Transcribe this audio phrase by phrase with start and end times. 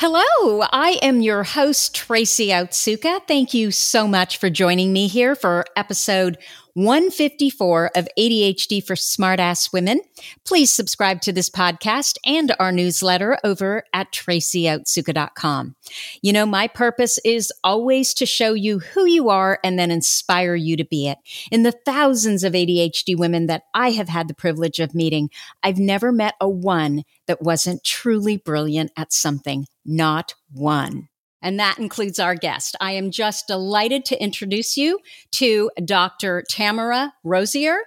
[0.00, 3.20] Hello, I am your host, Tracy Otsuka.
[3.26, 6.38] Thank you so much for joining me here for episode
[6.74, 10.00] 154 of ADHD for Smartass Women.
[10.44, 15.74] Please subscribe to this podcast and our newsletter over at tracyotsuka.com.
[16.22, 20.54] You know, my purpose is always to show you who you are and then inspire
[20.54, 21.18] you to be it.
[21.50, 25.30] In the thousands of ADHD women that I have had the privilege of meeting,
[25.64, 29.66] I've never met a one that wasn't truly brilliant at something.
[29.90, 31.08] Not one.
[31.40, 32.76] And that includes our guest.
[32.78, 34.98] I am just delighted to introduce you
[35.32, 36.44] to Dr.
[36.50, 37.78] Tamara Rosier.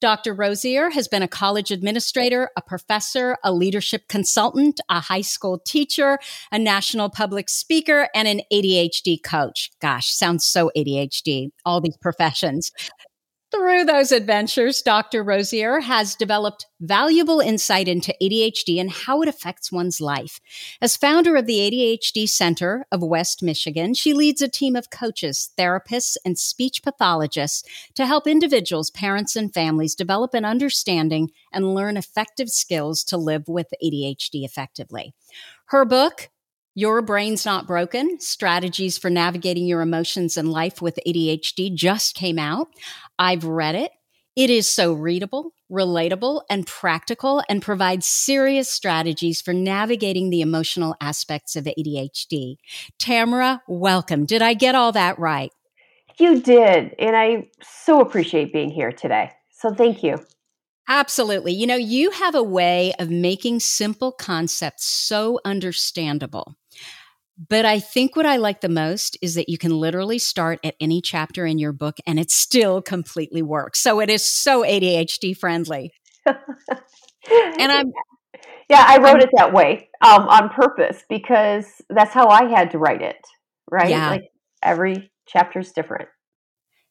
[0.00, 0.32] Dr.
[0.32, 6.18] Rosier has been a college administrator, a professor, a leadership consultant, a high school teacher,
[6.52, 9.70] a national public speaker, and an ADHD coach.
[9.80, 12.70] Gosh, sounds so ADHD, all these professions.
[13.52, 15.24] Through those adventures, Dr.
[15.24, 20.40] Rosier has developed valuable insight into ADHD and how it affects one's life.
[20.80, 25.50] As founder of the ADHD Center of West Michigan, she leads a team of coaches,
[25.58, 27.64] therapists, and speech pathologists
[27.96, 33.48] to help individuals, parents, and families develop an understanding and learn effective skills to live
[33.48, 35.12] with ADHD effectively.
[35.66, 36.30] Her book,
[36.76, 42.38] your Brain's Not Broken Strategies for Navigating Your Emotions and Life with ADHD just came
[42.38, 42.68] out.
[43.20, 43.92] I've read it.
[44.34, 50.96] It is so readable, relatable, and practical and provides serious strategies for navigating the emotional
[51.02, 52.56] aspects of ADHD.
[52.98, 54.24] Tamara, welcome.
[54.24, 55.50] Did I get all that right?
[56.18, 56.94] You did.
[56.98, 59.32] And I so appreciate being here today.
[59.50, 60.16] So thank you.
[60.88, 61.52] Absolutely.
[61.52, 66.56] You know, you have a way of making simple concepts so understandable.
[67.48, 70.74] But I think what I like the most is that you can literally start at
[70.78, 73.80] any chapter in your book and it still completely works.
[73.80, 75.92] So it is so ADHD friendly.
[76.26, 76.36] and
[77.72, 77.92] I'm
[78.68, 82.70] yeah, I wrote I'm, it that way um, on purpose because that's how I had
[82.72, 83.16] to write it.
[83.70, 83.88] Right?
[83.88, 84.10] Yeah.
[84.10, 84.30] Like
[84.62, 86.08] every chapter is different.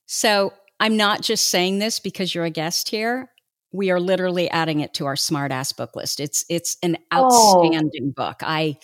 [0.08, 3.30] So I'm not just saying this because you're a guest here.
[3.72, 6.20] We are literally adding it to our smart ass book list.
[6.20, 7.26] It's it's an oh.
[7.62, 8.14] outstanding oh.
[8.16, 8.38] book.
[8.42, 8.78] I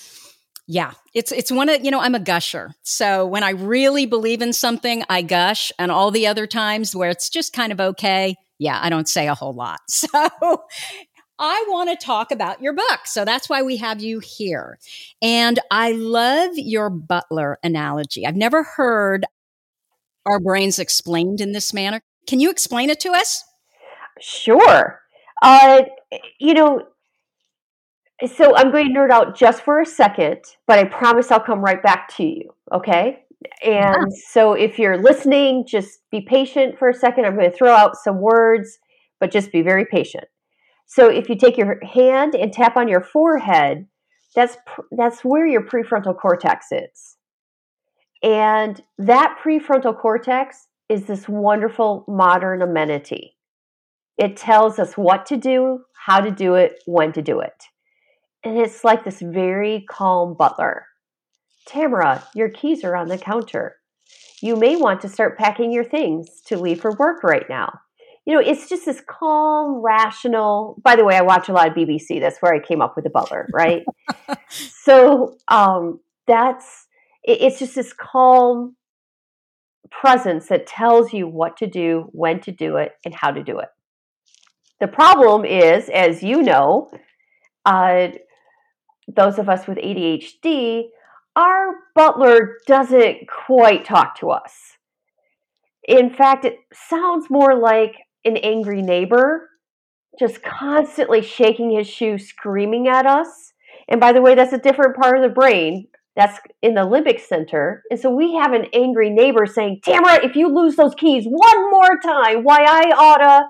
[0.67, 2.73] yeah, it's it's one of you know I'm a gusher.
[2.83, 7.09] So when I really believe in something, I gush, and all the other times where
[7.09, 9.79] it's just kind of okay, yeah, I don't say a whole lot.
[9.89, 10.63] So
[11.37, 13.01] I want to talk about your book.
[13.05, 14.79] So that's why we have you here.
[15.21, 18.25] And I love your butler analogy.
[18.25, 19.25] I've never heard
[20.25, 22.01] our brains explained in this manner.
[22.25, 23.43] Can you explain it to us?
[24.21, 25.01] Sure.
[25.41, 25.83] Uh,
[26.39, 26.87] you know,
[28.27, 31.61] so I'm going to nerd out just for a second, but I promise I'll come
[31.61, 32.49] right back to you.
[32.73, 33.23] Okay.
[33.63, 34.17] And yeah.
[34.29, 37.25] so if you're listening, just be patient for a second.
[37.25, 38.79] I'm going to throw out some words,
[39.19, 40.25] but just be very patient.
[40.87, 43.87] So if you take your hand and tap on your forehead,
[44.35, 44.57] that's
[44.91, 47.17] that's where your prefrontal cortex is.
[48.21, 53.35] And that prefrontal cortex is this wonderful modern amenity.
[54.17, 57.65] It tells us what to do, how to do it, when to do it.
[58.45, 60.85] And it's like this very calm butler.
[61.65, 63.77] Tamara, your keys are on the counter.
[64.41, 67.79] You may want to start packing your things to leave for work right now.
[68.25, 70.79] you know, it's just this calm, rational.
[70.83, 72.19] By the way, I watch a lot of BBC.
[72.19, 73.83] That's where I came up with the butler, right?
[74.49, 76.87] so um, that's
[77.23, 78.75] it, it's just this calm
[79.91, 83.59] presence that tells you what to do, when to do it, and how to do
[83.59, 83.69] it.
[84.79, 86.91] The problem is, as you know,
[87.65, 88.09] uh,
[89.07, 90.85] those of us with ADHD,
[91.35, 94.77] our butler doesn't quite talk to us.
[95.87, 99.49] In fact, it sounds more like an angry neighbor
[100.17, 103.53] just constantly shaking his shoe, screaming at us.
[103.87, 105.87] And by the way, that's a different part of the brain.
[106.15, 107.83] That's in the limbic center.
[107.91, 111.69] And so we have an angry neighbor saying, Tamara, if you lose those keys one
[111.69, 113.43] more time, why I oughta,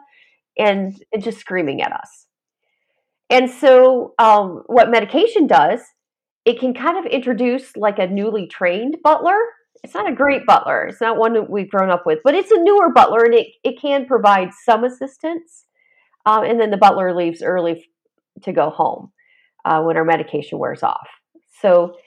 [0.58, 2.26] and, and just screaming at us.
[3.30, 5.82] And so, um, what medication does,
[6.46, 9.40] it can kind of introduce like a newly trained butler
[9.86, 10.88] it's not a great butler.
[10.88, 13.48] It's not one that we've grown up with, but it's a newer butler and it,
[13.64, 15.66] it can provide some assistance.
[16.26, 17.86] Um, and then the butler leaves early
[18.42, 19.12] to go home
[19.64, 21.08] uh, when our medication wears off.
[21.62, 21.98] So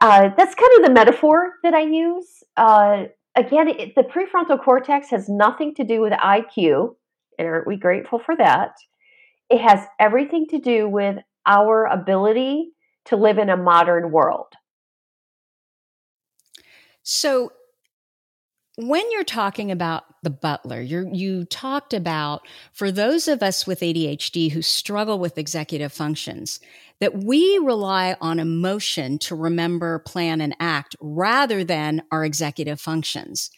[0.00, 2.42] uh, that's kind of the metaphor that I use.
[2.56, 3.04] Uh,
[3.36, 6.96] again, it, the prefrontal cortex has nothing to do with IQ,
[7.38, 8.72] and aren't we grateful for that?
[9.50, 12.70] It has everything to do with our ability
[13.06, 14.52] to live in a modern world.
[17.02, 17.52] So
[18.76, 24.52] when you're talking about the butler, you talked about for those of us with ADHD
[24.52, 26.60] who struggle with executive functions,
[27.00, 33.50] that we rely on emotion to remember, plan, and act rather than our executive functions.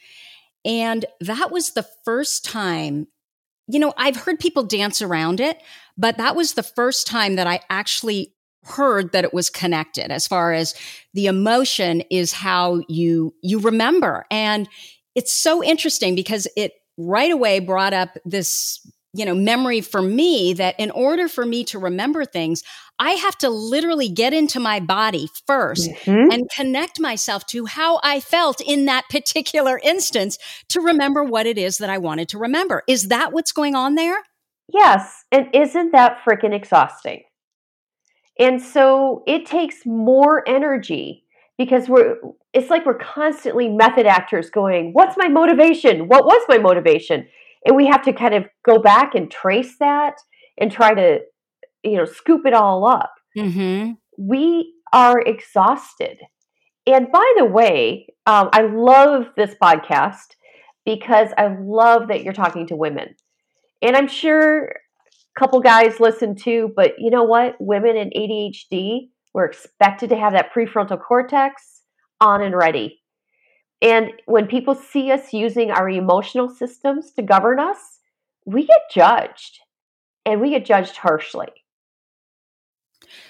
[0.65, 3.09] And that was the first time,
[3.73, 5.63] you know, I've heard people dance around it,
[5.97, 8.35] but that was the first time that I actually
[8.65, 10.75] heard that it was connected as far as
[11.15, 14.27] the emotion is how you you remember.
[14.31, 14.69] And
[15.15, 18.79] it's so interesting because it right away brought up this
[19.15, 22.63] you know memory for me that in order for me to remember things
[22.99, 26.31] i have to literally get into my body 1st mm-hmm.
[26.31, 30.39] and connect myself to how i felt in that particular instance
[30.69, 33.95] to remember what it is that i wanted to remember is that what's going on
[33.95, 34.19] there
[34.73, 37.23] yes and isn't that freaking exhausting
[38.39, 41.25] and so it takes more energy
[41.59, 42.17] because we're
[42.53, 46.09] it's like we're constantly method actors going, what's my motivation?
[46.09, 47.27] What was my motivation?
[47.65, 50.15] And we have to kind of go back and trace that
[50.59, 51.21] and try to,
[51.83, 53.13] you know, scoop it all up.
[53.37, 53.93] Mm-hmm.
[54.19, 56.19] We are exhausted.
[56.87, 60.35] And by the way, um, I love this podcast
[60.85, 63.15] because I love that you're talking to women.
[63.81, 67.55] And I'm sure a couple guys listen too, but you know what?
[67.61, 71.83] Women in ADHD were expected to have that prefrontal cortex
[72.21, 73.02] on and ready.
[73.83, 77.99] And when people see us using our emotional systems to govern us,
[78.47, 79.59] we get judged
[80.25, 81.49] and we get judged harshly.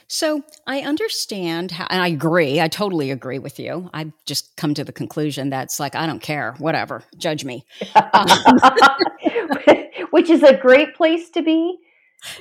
[0.06, 2.60] So I understand how, and I agree.
[2.60, 3.88] I totally agree with you.
[3.94, 7.64] I've just come to the conclusion that's like, I don't care, whatever, judge me.
[8.14, 8.26] Um,
[10.10, 11.78] Which is a great place to be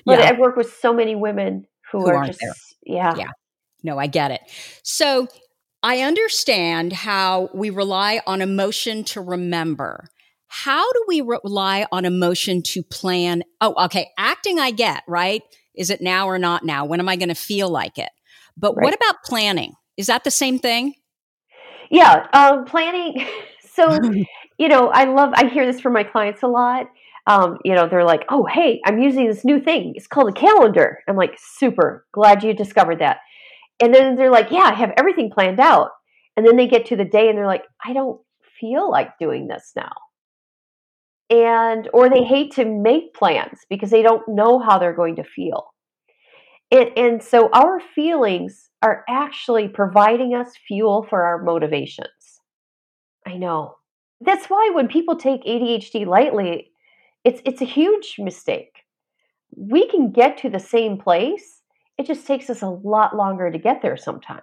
[0.05, 0.29] but yeah.
[0.29, 2.53] I've worked with so many women who, who are just, there.
[2.83, 3.15] yeah.
[3.17, 3.29] Yeah.
[3.83, 4.41] No, I get it.
[4.83, 5.27] So
[5.83, 10.07] I understand how we rely on emotion to remember.
[10.47, 13.43] How do we rely on emotion to plan?
[13.61, 14.09] Oh, okay.
[14.17, 15.41] Acting, I get, right?
[15.75, 16.85] Is it now or not now?
[16.85, 18.09] When am I going to feel like it?
[18.57, 18.83] But right.
[18.83, 19.73] what about planning?
[19.97, 20.93] Is that the same thing?
[21.89, 22.27] Yeah.
[22.33, 23.25] Um, planning.
[23.73, 23.97] So,
[24.57, 26.87] you know, I love, I hear this from my clients a lot
[27.27, 29.93] um, you know, they're like, oh, hey, I'm using this new thing.
[29.95, 30.99] It's called a calendar.
[31.07, 33.17] I'm like, super, glad you discovered that.
[33.81, 35.89] And then they're like, yeah, I have everything planned out.
[36.37, 38.21] And then they get to the day and they're like, I don't
[38.59, 39.91] feel like doing this now.
[41.29, 45.23] And, or they hate to make plans because they don't know how they're going to
[45.23, 45.67] feel.
[46.71, 52.07] And, and so our feelings are actually providing us fuel for our motivations.
[53.25, 53.75] I know.
[54.21, 56.71] That's why when people take ADHD lightly,
[57.23, 58.83] it's it's a huge mistake.
[59.55, 61.60] We can get to the same place.
[62.01, 64.41] It just takes us a lot longer to get there sometimes.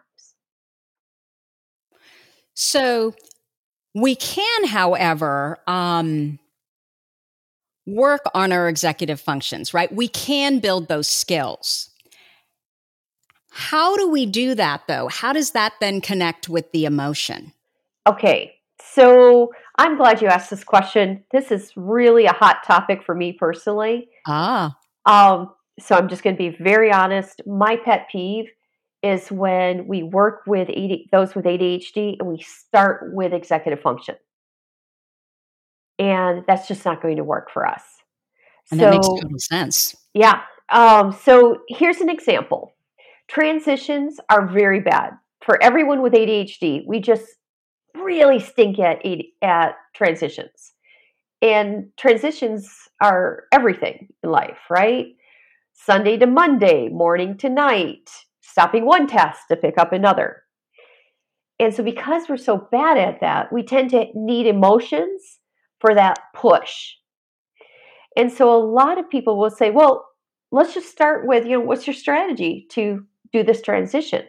[2.54, 3.16] So
[3.96, 6.38] we can, however, um,
[7.84, 9.92] work on our executive functions, right?
[9.92, 11.90] We can build those skills.
[13.50, 15.08] How do we do that though?
[15.08, 17.52] How does that then connect with the emotion?
[18.06, 21.24] Okay, so I'm glad you asked this question.
[21.32, 24.10] This is really a hot topic for me personally.
[24.28, 24.78] Ah.
[25.06, 25.50] Um,
[25.80, 27.40] so I'm just going to be very honest.
[27.46, 28.46] My pet peeve
[29.02, 34.16] is when we work with AD, those with ADHD and we start with executive function.
[35.98, 37.82] And that's just not going to work for us.
[38.70, 39.96] And so, that makes total sense.
[40.14, 40.42] Yeah.
[40.70, 42.72] Um, so here's an example.
[43.28, 45.12] Transitions are very bad
[45.44, 46.84] for everyone with ADHD.
[46.86, 47.24] We just
[47.94, 49.02] really stink at
[49.42, 50.72] at transitions,
[51.42, 52.70] and transitions
[53.02, 55.08] are everything in life, right?
[55.84, 60.42] Sunday to Monday, morning to night, stopping one task to pick up another.
[61.60, 65.38] And so, because we're so bad at that, we tend to need emotions
[65.80, 66.94] for that push.
[68.16, 70.06] And so, a lot of people will say, Well,
[70.50, 74.24] let's just start with, you know, what's your strategy to do this transition?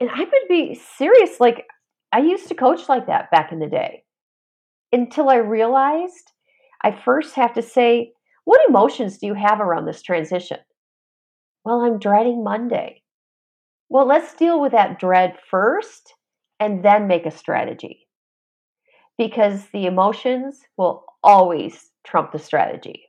[0.00, 1.40] And I would be serious.
[1.40, 1.66] Like,
[2.12, 4.04] I used to coach like that back in the day
[4.92, 6.32] until I realized
[6.82, 8.12] I first have to say,
[8.48, 10.56] What emotions do you have around this transition?
[11.66, 13.02] Well, I'm dreading Monday.
[13.90, 16.14] Well, let's deal with that dread first
[16.58, 18.08] and then make a strategy.
[19.18, 23.02] Because the emotions will always trump the strategy.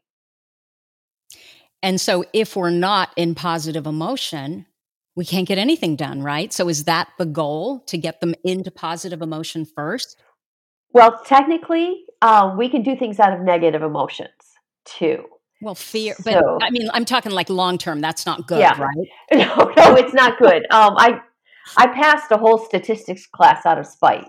[1.82, 4.66] And so if we're not in positive emotion,
[5.16, 6.52] we can't get anything done, right?
[6.52, 10.18] So is that the goal to get them into positive emotion first?
[10.92, 14.34] Well, technically, uh, we can do things out of negative emotions
[14.98, 15.26] too.
[15.62, 18.00] Well, fear, but I mean, I'm talking like long term.
[18.00, 18.80] That's not good, yeah.
[18.80, 19.08] right?
[19.34, 20.64] No, no, it's not good.
[20.72, 21.20] Um, I
[21.78, 24.28] I passed a whole statistics class out of spite.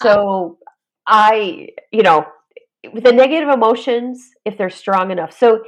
[0.00, 0.58] so
[1.06, 2.24] I, you know,
[2.92, 5.36] with the negative emotions, if they're strong enough.
[5.36, 5.62] So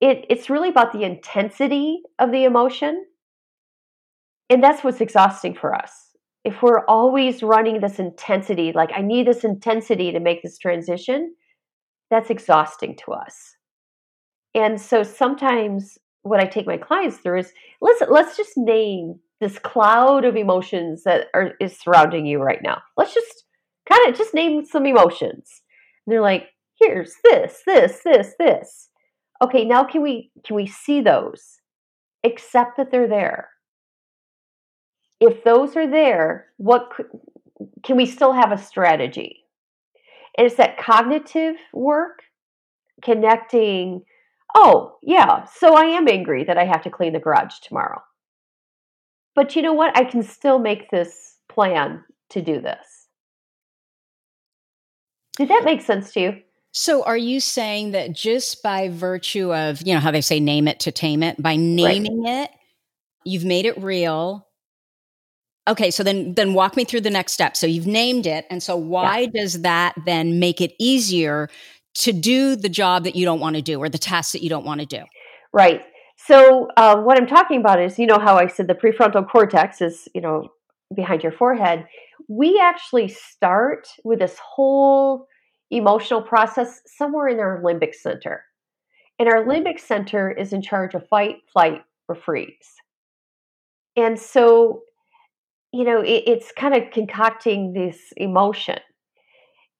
[0.00, 3.04] it, it's really about the intensity of the emotion.
[4.48, 5.92] And that's what's exhausting for us.
[6.44, 11.34] If we're always running this intensity, like I need this intensity to make this transition,
[12.10, 13.56] that's exhausting to us.
[14.54, 19.58] And so sometimes what I take my clients through is let's let's just name this
[19.58, 22.82] cloud of emotions that are is surrounding you right now.
[22.96, 23.44] Let's just
[23.90, 25.62] kind of just name some emotions.
[26.06, 26.48] And they're like,
[26.78, 28.88] here's this, this, this, this.
[29.42, 31.60] Okay, now can we can we see those?
[32.24, 33.48] Accept that they're there.
[35.20, 36.92] If those are there, what
[37.82, 39.39] can we still have a strategy?
[40.38, 42.22] And it's that cognitive work
[43.02, 44.02] connecting
[44.54, 48.02] oh, yeah, so I am angry that I have to clean the garage tomorrow.
[49.34, 49.96] But you know what?
[49.96, 53.06] I can still make this plan to do this.
[55.36, 56.42] Did that make sense to you?
[56.72, 60.68] So, are you saying that just by virtue of, you know, how they say name
[60.68, 62.44] it to tame it, by naming right.
[62.44, 62.50] it,
[63.24, 64.46] you've made it real?
[65.70, 67.56] Okay, so then then walk me through the next step.
[67.56, 69.42] So you've named it, and so why yeah.
[69.42, 71.48] does that then make it easier
[71.94, 74.50] to do the job that you don't want to do or the task that you
[74.50, 75.04] don't want to do?
[75.52, 75.82] Right.
[76.16, 79.80] So uh, what I'm talking about is, you know, how I said the prefrontal cortex
[79.80, 80.48] is, you know,
[80.94, 81.86] behind your forehead.
[82.28, 85.26] We actually start with this whole
[85.70, 88.44] emotional process somewhere in our limbic center.
[89.18, 92.74] And our limbic center is in charge of fight, flight, or freeze.
[93.96, 94.82] And so,
[95.72, 98.78] you know, it, it's kind of concocting this emotion.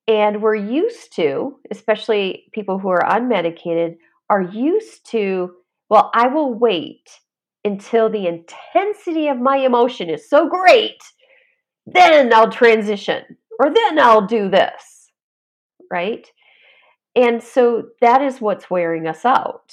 [0.07, 3.97] And we're used to, especially people who are unmedicated,
[4.29, 5.53] are used to
[5.91, 7.11] well, I will wait
[7.65, 11.03] until the intensity of my emotion is so great,
[11.85, 13.25] then I'll transition,
[13.59, 15.11] or then I'll do this,
[15.91, 16.27] right?
[17.17, 19.73] And so that is what's wearing us out.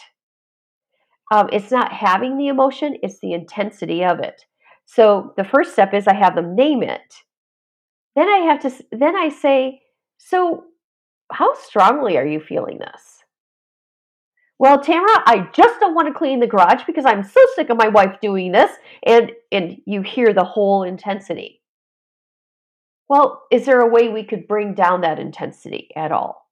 [1.32, 4.44] Um, it's not having the emotion, it's the intensity of it.
[4.88, 7.14] So the first step is I have them name it.
[8.16, 9.82] Then I have to, then I say,
[10.18, 10.64] so
[11.32, 13.24] how strongly are you feeling this?
[14.60, 17.78] Well, Tamara, I just don't want to clean the garage because I'm so sick of
[17.78, 18.72] my wife doing this.
[19.06, 21.62] And and you hear the whole intensity.
[23.08, 26.48] Well, is there a way we could bring down that intensity at all?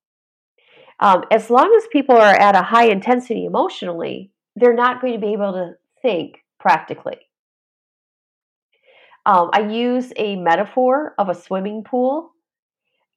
[0.99, 5.19] Um, as long as people are at a high intensity emotionally, they're not going to
[5.19, 7.17] be able to think practically.
[9.25, 12.31] Um, I use a metaphor of a swimming pool.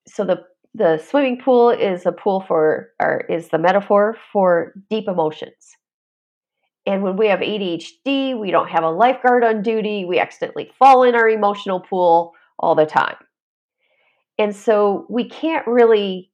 [0.06, 5.08] So the the swimming pool is a pool for or is the metaphor for deep
[5.08, 5.76] emotions.
[6.86, 10.04] And when we have ADHD, we don't have a lifeguard on duty.
[10.06, 13.16] We accidentally fall in our emotional pool all the time.
[14.38, 16.30] And so we can't really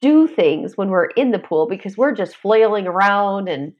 [0.00, 3.72] do things when we're in the pool because we're just flailing around and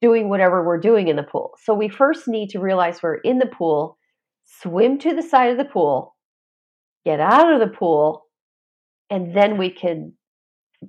[0.00, 1.52] doing whatever we're doing in the pool.
[1.62, 3.95] So we first need to realize we're in the pool,
[4.46, 6.16] swim to the side of the pool,
[7.04, 8.24] get out of the pool,
[9.10, 10.12] and then we can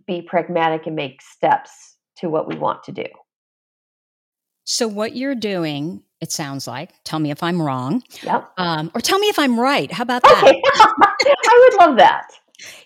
[0.05, 3.05] be pragmatic and make steps to what we want to do.
[4.63, 8.03] So, what you're doing, it sounds like, tell me if I'm wrong.
[8.23, 8.51] Yep.
[8.57, 9.91] Um, or tell me if I'm right.
[9.91, 10.43] How about that?
[10.43, 10.61] Okay.
[10.75, 12.27] I would love that.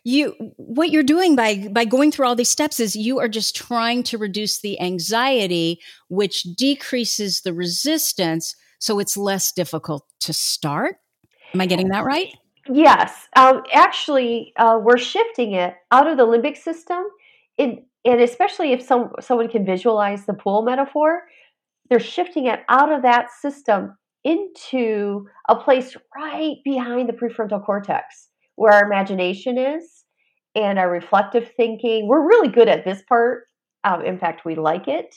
[0.04, 3.56] you what you're doing by by going through all these steps is you are just
[3.56, 10.98] trying to reduce the anxiety which decreases the resistance so it's less difficult to start
[11.54, 12.34] am i getting that right
[12.68, 17.04] yes um, actually uh, we're shifting it out of the limbic system
[17.58, 21.24] in, and especially if some someone can visualize the pool metaphor
[21.90, 28.30] they're shifting it out of that system into a place right behind the prefrontal cortex
[28.56, 30.04] where our imagination is
[30.56, 32.08] and our reflective thinking.
[32.08, 33.44] We're really good at this part.
[33.84, 35.16] Um, in fact, we like it.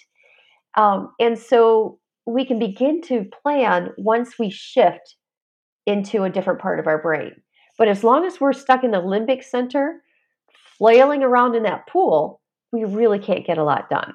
[0.76, 5.16] Um, and so we can begin to plan once we shift
[5.86, 7.32] into a different part of our brain.
[7.76, 10.02] But as long as we're stuck in the limbic center,
[10.78, 12.40] flailing around in that pool,
[12.72, 14.14] we really can't get a lot done.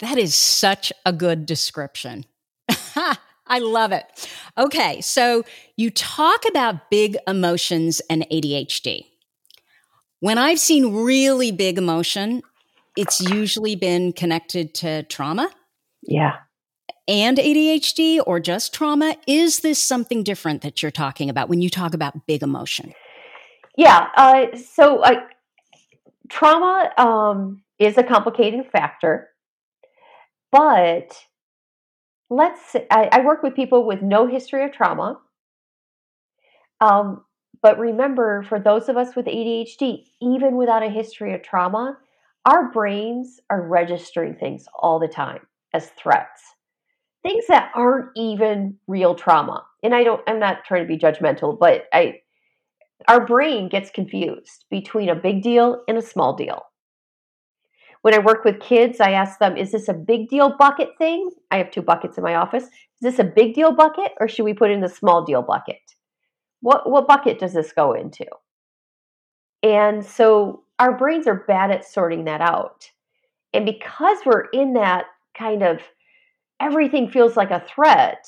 [0.00, 2.24] That is such a good description.
[3.46, 4.04] I love it.
[4.56, 5.44] Okay, so
[5.76, 9.06] you talk about big emotions and ADHD.
[10.20, 12.42] When I've seen really big emotion,
[12.96, 15.50] it's usually been connected to trauma.
[16.02, 16.36] Yeah.
[17.06, 19.16] And ADHD or just trauma.
[19.26, 22.92] Is this something different that you're talking about when you talk about big emotion?
[23.76, 24.08] Yeah.
[24.16, 25.20] Uh, so uh,
[26.30, 29.28] trauma um, is a complicating factor,
[30.50, 31.24] but
[32.30, 35.20] let's I, I, work with people with no history of trauma
[36.80, 37.24] um,
[37.62, 41.98] but remember for those of us with adhd even without a history of trauma
[42.46, 45.40] our brains are registering things all the time
[45.72, 46.53] as threats
[47.24, 51.58] things that aren't even real trauma and i don't i'm not trying to be judgmental
[51.58, 52.14] but i
[53.08, 56.62] our brain gets confused between a big deal and a small deal
[58.04, 61.30] when I work with kids, I ask them, is this a big deal bucket thing?
[61.50, 62.64] I have two buckets in my office.
[62.64, 65.80] Is this a big deal bucket or should we put in the small deal bucket?
[66.60, 68.26] What, what bucket does this go into?
[69.62, 72.90] And so our brains are bad at sorting that out.
[73.54, 75.80] And because we're in that kind of
[76.60, 78.26] everything feels like a threat,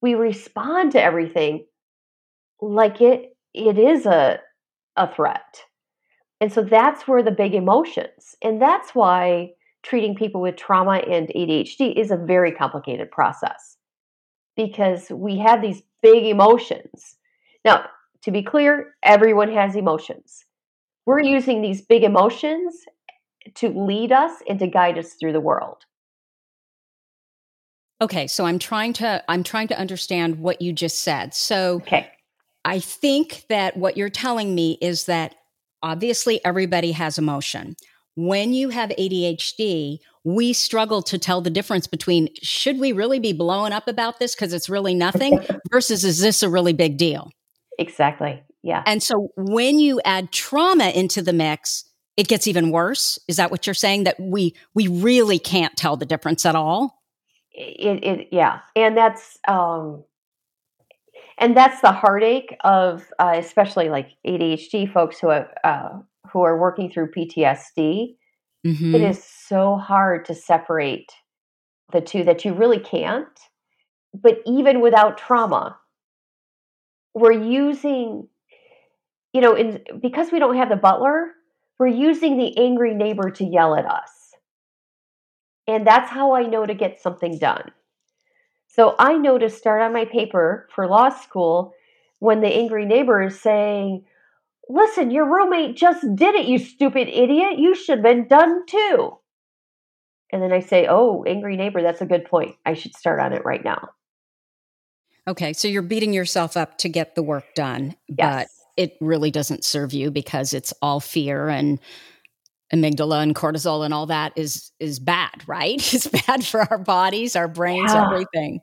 [0.00, 1.66] we respond to everything
[2.60, 4.40] like it it is a
[4.96, 5.62] a threat.
[6.40, 9.50] And so that's where the big emotions, and that's why
[9.82, 13.76] treating people with trauma and ADHD is a very complicated process
[14.56, 17.16] because we have these big emotions.
[17.64, 17.86] Now,
[18.22, 20.44] to be clear, everyone has emotions.
[21.06, 22.84] We're using these big emotions
[23.54, 25.84] to lead us and to guide us through the world.
[28.00, 31.34] Okay, so I'm trying to I'm trying to understand what you just said.
[31.34, 32.10] So Okay.
[32.64, 35.34] I think that what you're telling me is that
[35.82, 37.76] obviously everybody has emotion.
[38.14, 43.32] When you have ADHD, we struggle to tell the difference between should we really be
[43.32, 47.30] blowing up about this because it's really nothing versus is this a really big deal?
[47.78, 48.42] Exactly.
[48.62, 48.82] Yeah.
[48.86, 51.84] And so when you add trauma into the mix,
[52.16, 53.18] it gets even worse.
[53.28, 56.97] Is that what you're saying that we we really can't tell the difference at all?
[57.58, 58.60] It, it yeah.
[58.76, 60.04] And that's um
[61.38, 65.98] and that's the heartache of uh, especially like ADHD folks who have uh,
[66.32, 68.16] who are working through PTSD.
[68.66, 68.94] Mm-hmm.
[68.94, 71.12] It is so hard to separate
[71.92, 73.26] the two that you really can't.
[74.14, 75.78] But even without trauma,
[77.14, 78.28] we're using,
[79.32, 81.32] you know, in, because we don't have the butler,
[81.78, 84.17] we're using the angry neighbor to yell at us.
[85.68, 87.70] And that's how I know to get something done.
[88.66, 91.74] So I know to start on my paper for law school
[92.20, 94.04] when the angry neighbor is saying,
[94.70, 97.58] Listen, your roommate just did it, you stupid idiot.
[97.58, 99.16] You should have been done too.
[100.30, 102.56] And then I say, Oh, angry neighbor, that's a good point.
[102.64, 103.90] I should start on it right now.
[105.26, 108.16] Okay, so you're beating yourself up to get the work done, yes.
[108.18, 111.78] but it really doesn't serve you because it's all fear and
[112.72, 115.76] amygdala and cortisol and all that is is bad, right?
[115.94, 118.06] It's bad for our bodies, our brains, yeah.
[118.06, 118.60] everything.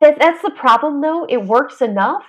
[0.00, 1.26] That, that's the problem, though.
[1.28, 2.24] It works enough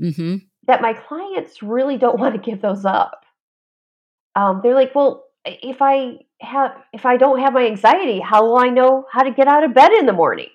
[0.00, 0.36] mm-hmm.
[0.66, 3.24] that my clients really don't want to give those up.
[4.34, 8.58] Um, they're like, "Well, if I have, if I don't have my anxiety, how will
[8.58, 10.48] I know how to get out of bed in the morning?"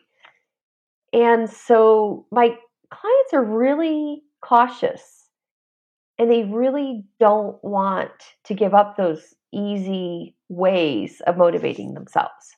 [1.14, 2.58] And so my
[2.92, 5.28] clients are really cautious
[6.20, 8.12] and they really don't want
[8.46, 12.56] to give up those easy ways of motivating themselves,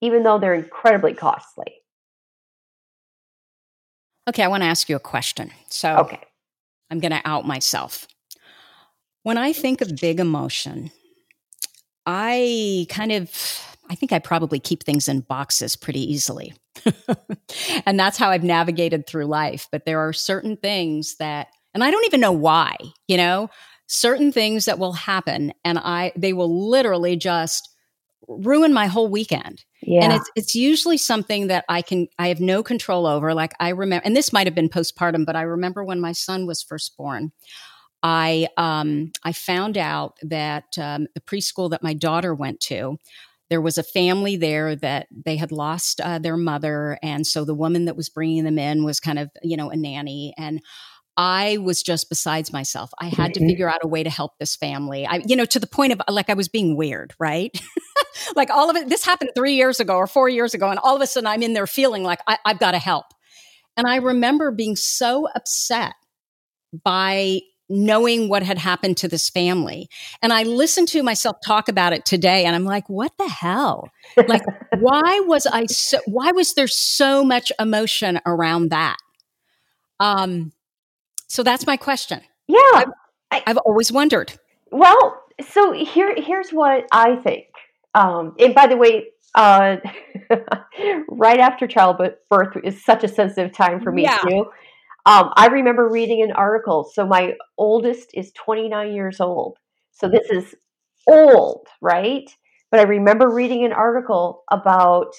[0.00, 1.74] even though they're incredibly costly.
[4.28, 5.50] Okay, I want to ask you a question.
[5.68, 6.20] So, okay.
[6.90, 8.06] I'm going to out myself.
[9.24, 10.90] When I think of big emotion,
[12.06, 13.30] I kind of
[13.90, 16.54] I think I probably keep things in boxes pretty easily.
[17.86, 21.90] and that's how I've navigated through life, but there are certain things that And I
[21.90, 22.76] don't even know why,
[23.08, 23.48] you know,
[23.92, 27.68] certain things that will happen and I, they will literally just
[28.26, 29.64] ruin my whole weekend.
[29.82, 30.04] Yeah.
[30.04, 33.34] And it's it's usually something that I can I have no control over.
[33.34, 36.46] Like I remember and this might have been postpartum, but I remember when my son
[36.46, 37.32] was first born.
[38.02, 42.96] I um I found out that um, the preschool that my daughter went to,
[43.50, 47.54] there was a family there that they had lost uh, their mother, and so the
[47.54, 50.60] woman that was bringing them in was kind of you know a nanny, and
[51.16, 52.90] I was just besides myself.
[52.98, 53.44] I had mm-hmm.
[53.44, 55.06] to figure out a way to help this family.
[55.06, 57.50] I, you know, to the point of like I was being weird, right?
[58.36, 60.70] like all of it, this happened three years ago or four years ago.
[60.70, 63.06] And all of a sudden I'm in there feeling like I, I've got to help.
[63.76, 65.94] And I remember being so upset
[66.84, 69.88] by knowing what had happened to this family.
[70.20, 73.88] And I listened to myself talk about it today and I'm like, what the hell?
[74.16, 74.42] Like,
[74.78, 78.96] why was I so, why was there so much emotion around that?
[80.00, 80.52] Um,
[81.32, 82.20] so that's my question.
[82.46, 82.58] Yeah.
[82.74, 82.88] I've,
[83.30, 84.38] I, have always wondered.
[84.70, 87.46] Well, so here, here's what I think.
[87.94, 89.76] Um, and by the way, uh,
[91.08, 94.18] right after childbirth is such a sensitive time for me yeah.
[94.18, 94.44] too.
[95.06, 96.90] Um, I remember reading an article.
[96.92, 99.56] So my oldest is 29 years old.
[99.90, 100.54] So this is
[101.06, 102.30] old, right?
[102.70, 105.14] But I remember reading an article about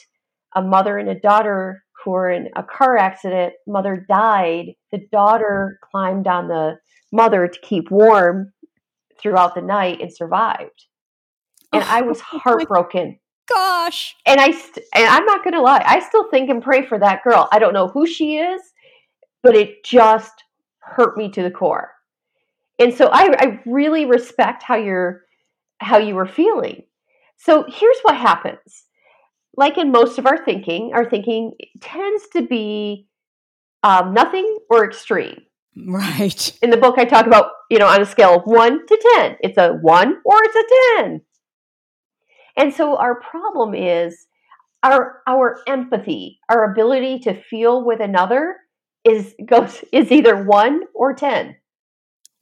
[0.55, 3.53] a mother and a daughter who were in a car accident.
[3.67, 4.75] Mother died.
[4.91, 6.77] The daughter climbed on the
[7.11, 8.51] mother to keep warm
[9.19, 10.85] throughout the night and survived.
[11.71, 13.19] And oh, I was heartbroken.
[13.47, 14.15] Gosh.
[14.25, 15.83] And I st- and I'm not going to lie.
[15.85, 17.49] I still think and pray for that girl.
[17.51, 18.61] I don't know who she is,
[19.41, 20.43] but it just
[20.79, 21.91] hurt me to the core.
[22.79, 25.21] And so I, I really respect how you're
[25.79, 26.83] how you were feeling.
[27.37, 28.85] So here's what happens
[29.55, 33.07] like in most of our thinking, our thinking tends to be
[33.83, 35.41] um, nothing or extreme.
[35.75, 36.57] Right.
[36.61, 39.37] In the book, I talk about, you know, on a scale of one to 10,
[39.41, 41.21] it's a one or it's a 10.
[42.55, 44.27] And so our problem is
[44.83, 48.57] our, our empathy, our ability to feel with another
[49.03, 51.55] is goes is either one or 10.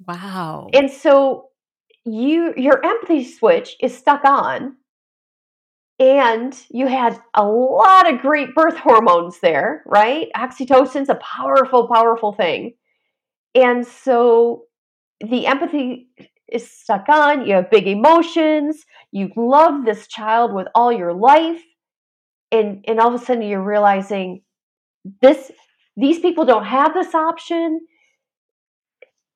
[0.08, 0.70] Wow.
[0.74, 1.50] And so
[2.04, 4.76] you your empathy switch is stuck on
[6.02, 10.30] and you had a lot of great birth hormones there, right?
[10.36, 12.74] Oxytocin's a powerful, powerful thing.
[13.54, 14.64] And so
[15.20, 16.08] the empathy
[16.52, 21.62] is stuck on, you have big emotions, you love this child with all your life,
[22.52, 24.42] and and all of a sudden you're realizing
[25.22, 25.52] this
[25.96, 27.80] these people don't have this option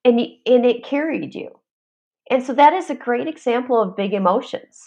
[0.03, 1.49] and and it carried you.
[2.31, 4.81] And so that is a great example of big emotions.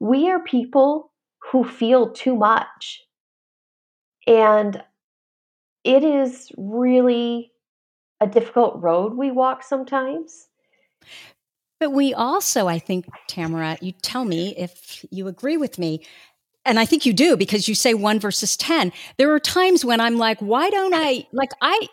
[0.00, 1.12] We are people
[1.50, 3.02] who feel too much.
[4.26, 4.82] And
[5.84, 7.52] it is really
[8.20, 10.48] a difficult road we walk sometimes.
[11.80, 16.00] But we also, I think, Tamara, you tell me if you agree with me.
[16.64, 18.90] And I think you do because you say one versus 10.
[19.18, 21.88] There are times when I'm like, why don't I, like, I,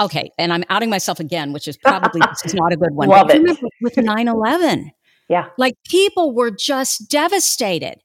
[0.00, 3.08] okay, and I'm outing myself again, which is probably, this is not a good one.
[3.10, 3.58] Love it.
[3.80, 4.90] With 9 11.
[5.28, 5.46] Yeah.
[5.58, 8.00] Like, people were just devastated.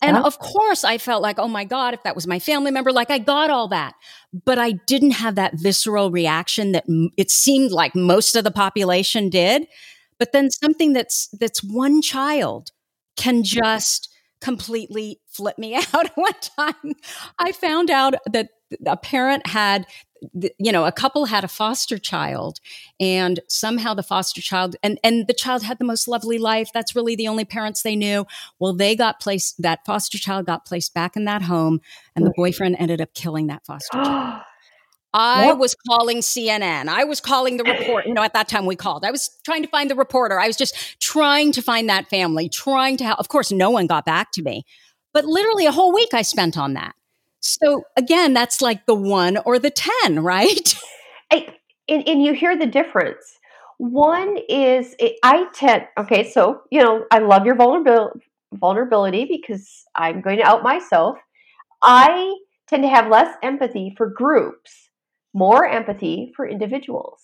[0.00, 2.92] And of course, I felt like, oh my God, if that was my family member,
[2.92, 3.94] like I got all that.
[4.44, 8.50] But I didn't have that visceral reaction that m- it seemed like most of the
[8.50, 9.66] population did.
[10.18, 12.70] But then something that's, that's one child
[13.16, 14.08] can just
[14.40, 16.08] completely flip me out.
[16.14, 16.94] One time.
[17.38, 18.50] I found out that
[18.86, 19.86] a parent had
[20.58, 22.58] you know a couple had a foster child
[22.98, 26.70] and somehow the foster child and and the child had the most lovely life.
[26.74, 28.26] That's really the only parents they knew.
[28.58, 31.80] Well they got placed that foster child got placed back in that home
[32.16, 34.42] and the boyfriend ended up killing that foster child
[35.14, 35.58] I yep.
[35.58, 36.88] was calling CNN.
[36.88, 38.06] I was calling the report.
[38.06, 39.04] You know, at that time we called.
[39.04, 40.38] I was trying to find the reporter.
[40.38, 43.18] I was just trying to find that family, trying to help.
[43.18, 44.64] Of course, no one got back to me.
[45.14, 46.94] But literally a whole week I spent on that.
[47.40, 50.74] So again, that's like the one or the 10, right?
[51.30, 51.48] I,
[51.88, 53.38] and, and you hear the difference.
[53.78, 58.20] One is I tend, okay, so, you know, I love your vulnerability,
[58.52, 61.16] vulnerability because I'm going to out myself.
[61.82, 62.34] I
[62.66, 64.87] tend to have less empathy for groups,
[65.38, 67.22] more empathy for individuals.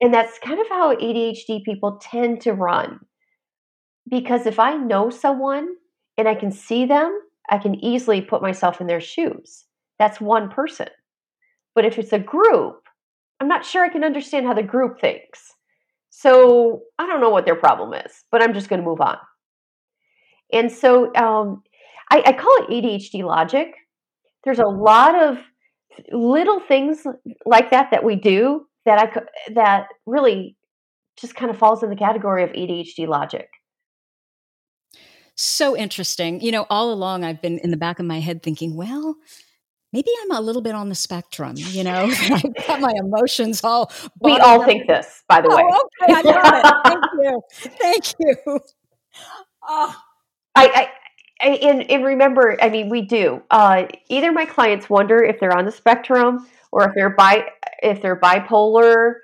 [0.00, 3.00] And that's kind of how ADHD people tend to run.
[4.08, 5.68] Because if I know someone
[6.16, 7.18] and I can see them,
[7.50, 9.64] I can easily put myself in their shoes.
[9.98, 10.88] That's one person.
[11.74, 12.82] But if it's a group,
[13.40, 15.52] I'm not sure I can understand how the group thinks.
[16.10, 19.16] So I don't know what their problem is, but I'm just going to move on.
[20.52, 21.62] And so um,
[22.10, 23.68] I, I call it ADHD logic.
[24.44, 25.38] There's a lot of
[26.10, 27.06] little things
[27.44, 29.24] like that that we do that I could
[29.54, 30.56] that really
[31.20, 33.48] just kind of falls in the category of ADHD logic.
[35.34, 36.40] So interesting.
[36.40, 39.16] You know, all along I've been in the back of my head thinking, well,
[39.92, 43.92] maybe I'm a little bit on the spectrum, you know, I've got my emotions all.
[44.20, 44.66] We all up.
[44.66, 45.62] think this, by the oh, way.
[45.62, 46.84] Okay, I love it.
[46.84, 47.42] Thank you.
[47.78, 48.14] Thank
[48.46, 48.60] you.
[49.68, 49.96] Oh.
[50.54, 50.88] I, I,
[51.42, 53.42] and, and remember, I mean, we do.
[53.50, 57.46] Uh, either my clients wonder if they're on the spectrum or if they're bi,
[57.82, 59.14] if they're bipolar.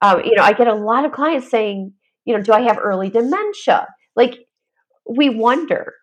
[0.00, 1.92] Uh, you know, I get a lot of clients saying,
[2.24, 3.88] you know, do I have early dementia?
[4.14, 4.46] Like,
[5.08, 5.94] we wonder.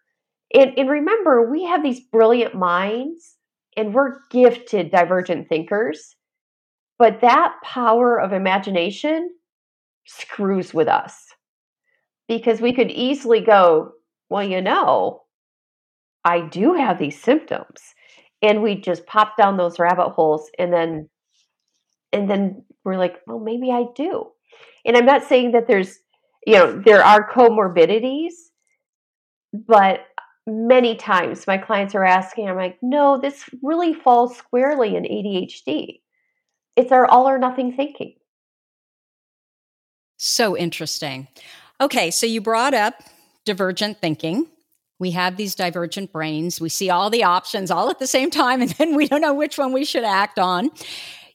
[0.53, 3.35] And, and remember, we have these brilliant minds
[3.75, 6.15] and we're gifted divergent thinkers,
[6.99, 9.31] but that power of imagination
[10.05, 11.15] screws with us
[12.27, 13.93] because we could easily go,
[14.29, 15.22] well, you know,
[16.25, 17.81] I do have these symptoms.
[18.41, 21.09] And we just pop down those rabbit holes and then
[22.11, 24.27] and then we're like, well, maybe I do.
[24.85, 25.97] And I'm not saying that there's,
[26.45, 28.33] you know, there are comorbidities,
[29.51, 30.01] but
[30.45, 36.01] many times my clients are asking, I'm like, no, this really falls squarely in ADHD.
[36.75, 38.15] It's our all or nothing thinking.
[40.17, 41.27] So interesting.
[41.81, 43.01] Okay, so you brought up
[43.45, 44.47] divergent thinking.
[44.99, 46.61] We have these divergent brains.
[46.61, 49.33] We see all the options all at the same time, and then we don't know
[49.33, 50.69] which one we should act on.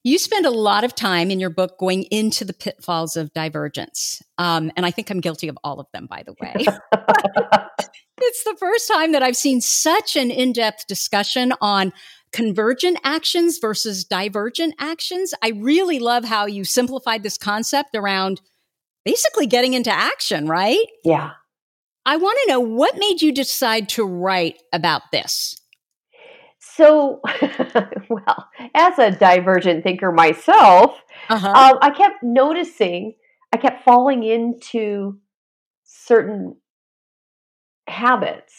[0.04, 4.22] You spend a lot of time in your book going into the pitfalls of divergence.
[4.38, 6.54] Um, and I think I'm guilty of all of them, by the way.
[8.20, 11.92] it's the first time that I've seen such an in depth discussion on
[12.32, 15.34] convergent actions versus divergent actions.
[15.42, 18.40] I really love how you simplified this concept around
[19.04, 20.86] basically getting into action, right?
[21.04, 21.32] Yeah.
[22.08, 25.60] I want to know what made you decide to write about this?
[26.58, 27.20] So,
[28.08, 31.48] well, as a divergent thinker myself, uh-huh.
[31.48, 33.12] um, I kept noticing,
[33.52, 35.18] I kept falling into
[35.84, 36.56] certain
[37.86, 38.54] habits.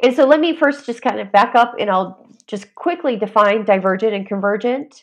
[0.00, 3.64] And so, let me first just kind of back up and I'll just quickly define
[3.64, 5.02] divergent and convergent.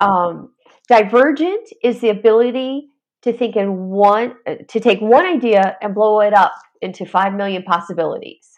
[0.00, 0.54] Um,
[0.88, 2.88] divergent is the ability
[3.30, 7.34] to think in one, uh, to take one idea and blow it up into 5
[7.34, 8.48] million possibilities.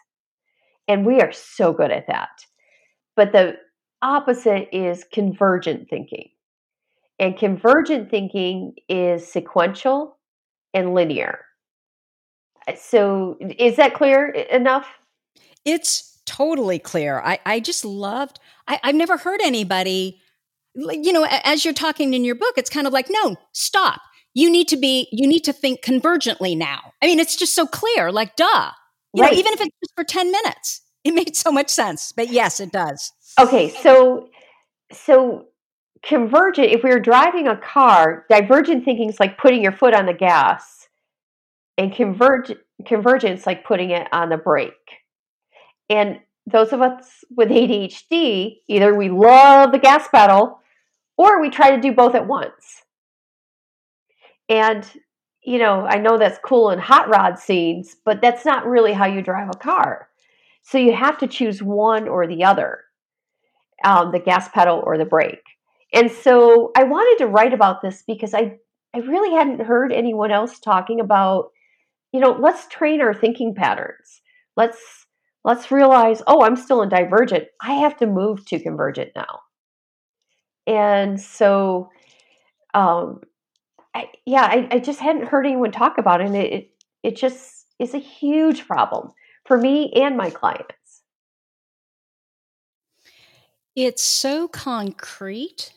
[0.87, 2.29] And we are so good at that.
[3.15, 3.55] But the
[4.01, 6.29] opposite is convergent thinking.
[7.19, 10.17] And convergent thinking is sequential
[10.73, 11.45] and linear.
[12.77, 14.87] So, is that clear enough?
[15.65, 17.19] It's totally clear.
[17.19, 20.19] I, I just loved, I, I've never heard anybody,
[20.73, 24.01] you know, as you're talking in your book, it's kind of like, no, stop.
[24.33, 26.93] You need to be, you need to think convergently now.
[27.01, 28.71] I mean, it's just so clear, like, duh.
[29.13, 29.33] You right.
[29.33, 30.81] know, even if it's just for 10 minutes.
[31.03, 32.11] It made so much sense.
[32.11, 33.11] But yes, it does.
[33.39, 34.29] Okay, so
[34.91, 35.45] so
[36.03, 40.05] convergent if we were driving a car, divergent thinking is like putting your foot on
[40.05, 40.87] the gas.
[41.77, 42.51] And converge
[42.85, 44.73] convergence like putting it on the brake.
[45.89, 50.59] And those of us with ADHD, either we love the gas pedal
[51.17, 52.83] or we try to do both at once.
[54.51, 54.87] And
[55.43, 59.07] you know, I know that's cool in hot rod scenes, but that's not really how
[59.07, 60.07] you drive a car.
[60.61, 62.81] So you have to choose one or the other
[63.83, 65.43] um, the gas pedal or the brake.
[65.93, 68.57] And so I wanted to write about this because I,
[68.93, 71.49] I really hadn't heard anyone else talking about,
[72.11, 74.21] you know, let's train our thinking patterns.
[74.55, 75.07] Let's
[75.43, 77.45] let's realize, oh, I'm still in divergent.
[77.61, 79.39] I have to move to convergent now.
[80.67, 81.89] And so,
[82.75, 83.21] um,
[83.93, 86.27] I, yeah, I, I, just hadn't heard anyone talk about it.
[86.27, 86.71] And it, it,
[87.03, 89.11] it just is a huge problem
[89.45, 91.01] for me and my clients.
[93.75, 95.73] It's so concrete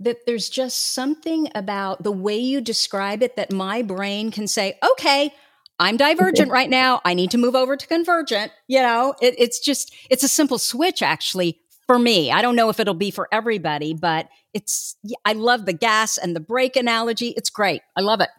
[0.00, 4.78] that there's just something about the way you describe it that my brain can say,
[4.92, 5.32] okay,
[5.78, 7.00] I'm divergent right now.
[7.04, 8.52] I need to move over to convergent.
[8.66, 12.30] You know, it, it's just, it's a simple switch actually for me.
[12.30, 16.34] I don't know if it'll be for everybody, but it's, I love the gas and
[16.34, 17.34] the brake analogy.
[17.36, 17.82] It's great.
[17.96, 18.30] I love it.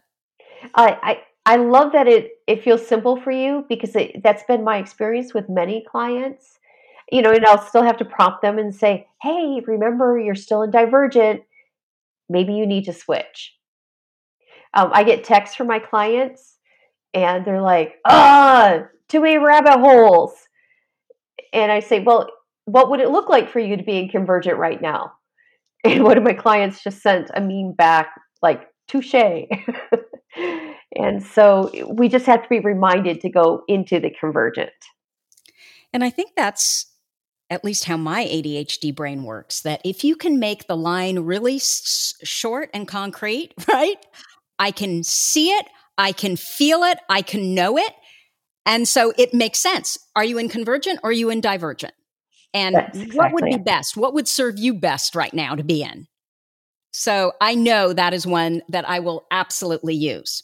[0.76, 4.64] I, I, I love that it it feels simple for you because it, that's been
[4.64, 6.60] my experience with many clients.
[7.12, 10.62] You know, and I'll still have to prompt them and say, "Hey, remember you're still
[10.64, 11.42] in divergent.
[12.30, 13.56] Maybe you need to switch."
[14.74, 16.58] Um, I get texts from my clients,
[17.14, 20.34] and they're like, "Ah, too many rabbit holes,"
[21.52, 22.30] and I say, "Well,
[22.66, 25.14] what would it look like for you to be in convergent right now?"
[25.86, 29.14] And one of my clients just sent a meme back like, "Touche."
[30.96, 34.72] And so we just have to be reminded to go into the convergent.
[35.92, 36.88] And I think that's
[37.50, 41.56] at least how my ADHD brain works that if you can make the line really
[41.56, 43.98] s- short and concrete, right?
[44.60, 47.94] I can see it, I can feel it, I can know it.
[48.66, 49.98] And so it makes sense.
[50.16, 51.94] Are you in convergent or are you in divergent?
[52.54, 53.98] And exactly what would be best?
[53.98, 56.08] What would serve you best right now to be in?
[56.92, 60.44] So I know that is one that I will absolutely use.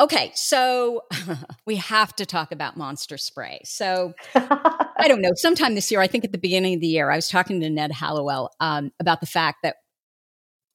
[0.00, 1.02] Okay, so
[1.66, 3.60] we have to talk about monster spray.
[3.64, 7.10] So I don't know, sometime this year, I think at the beginning of the year,
[7.10, 9.76] I was talking to Ned Hallowell um, about the fact that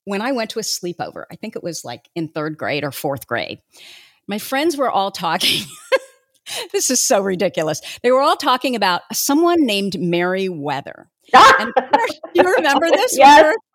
[0.05, 2.91] when I went to a sleepover, I think it was like in third grade or
[2.91, 3.59] fourth grade,
[4.27, 5.65] my friends were all talking.
[6.71, 7.81] this is so ridiculous.
[8.01, 11.09] They were all talking about someone named Mary Weather.
[11.33, 11.73] and
[12.33, 13.17] you remember this?
[13.17, 13.55] Yes.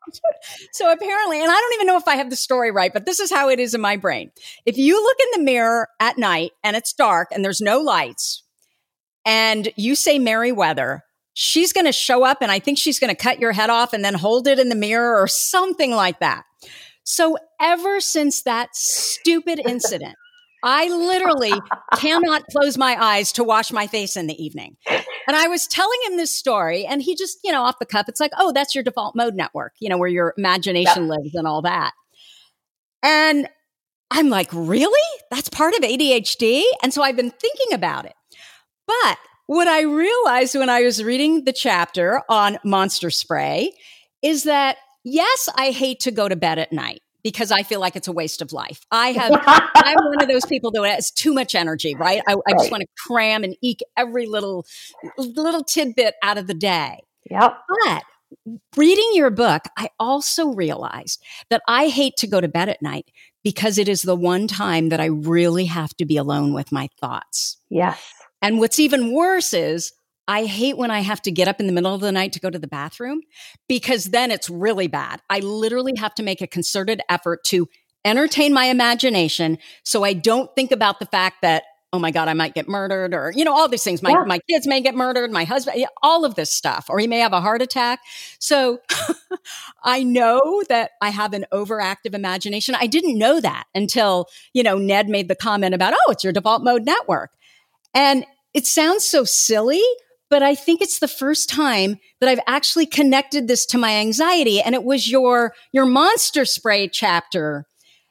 [0.72, 3.20] So apparently, and I don't even know if I have the story right, but this
[3.20, 4.30] is how it is in my brain.
[4.64, 8.42] If you look in the mirror at night and it's dark and there's no lights,
[9.26, 11.04] and you say Mary Weather,
[11.34, 13.92] she's going to show up and I think she's going to cut your head off
[13.92, 16.44] and then hold it in the mirror or something like that.
[17.04, 20.14] So ever since that stupid incident,
[20.62, 21.52] I literally
[21.96, 24.76] cannot close my eyes to wash my face in the evening.
[24.88, 28.08] And I was telling him this story, and he just, you know, off the cuff,
[28.08, 31.18] it's like, oh, that's your default mode network, you know, where your imagination yep.
[31.18, 31.92] lives and all that.
[33.02, 33.48] And
[34.10, 35.20] I'm like, really?
[35.30, 36.62] That's part of ADHD?
[36.82, 38.14] And so I've been thinking about it.
[38.86, 43.72] But what I realized when I was reading the chapter on monster spray
[44.22, 47.96] is that, yes, I hate to go to bed at night because I feel like
[47.96, 48.84] it's a waste of life.
[48.90, 49.32] I have,
[49.76, 52.22] I'm one of those people that has too much energy, right?
[52.26, 54.66] I, I just want to cram and eke every little,
[55.16, 57.00] little tidbit out of the day.
[57.30, 57.58] Yep.
[57.84, 58.02] But
[58.76, 63.10] reading your book, I also realized that I hate to go to bed at night
[63.42, 66.88] because it is the one time that I really have to be alone with my
[67.00, 67.58] thoughts.
[67.70, 68.00] Yes.
[68.42, 69.92] And what's even worse is
[70.28, 72.40] I hate when I have to get up in the middle of the night to
[72.40, 73.22] go to the bathroom
[73.66, 75.22] because then it's really bad.
[75.30, 77.66] I literally have to make a concerted effort to
[78.04, 81.64] entertain my imagination so I don't think about the fact that,
[81.94, 84.02] oh my God, I might get murdered or, you know, all these things.
[84.02, 84.24] My, yeah.
[84.26, 87.32] my kids may get murdered, my husband, all of this stuff, or he may have
[87.32, 88.00] a heart attack.
[88.38, 88.80] So
[89.82, 92.74] I know that I have an overactive imagination.
[92.78, 96.34] I didn't know that until, you know, Ned made the comment about, oh, it's your
[96.34, 97.30] default mode network.
[97.94, 99.82] And it sounds so silly,
[100.30, 104.60] but I think it's the first time that I've actually connected this to my anxiety.
[104.60, 107.66] And it was your, your monster spray chapter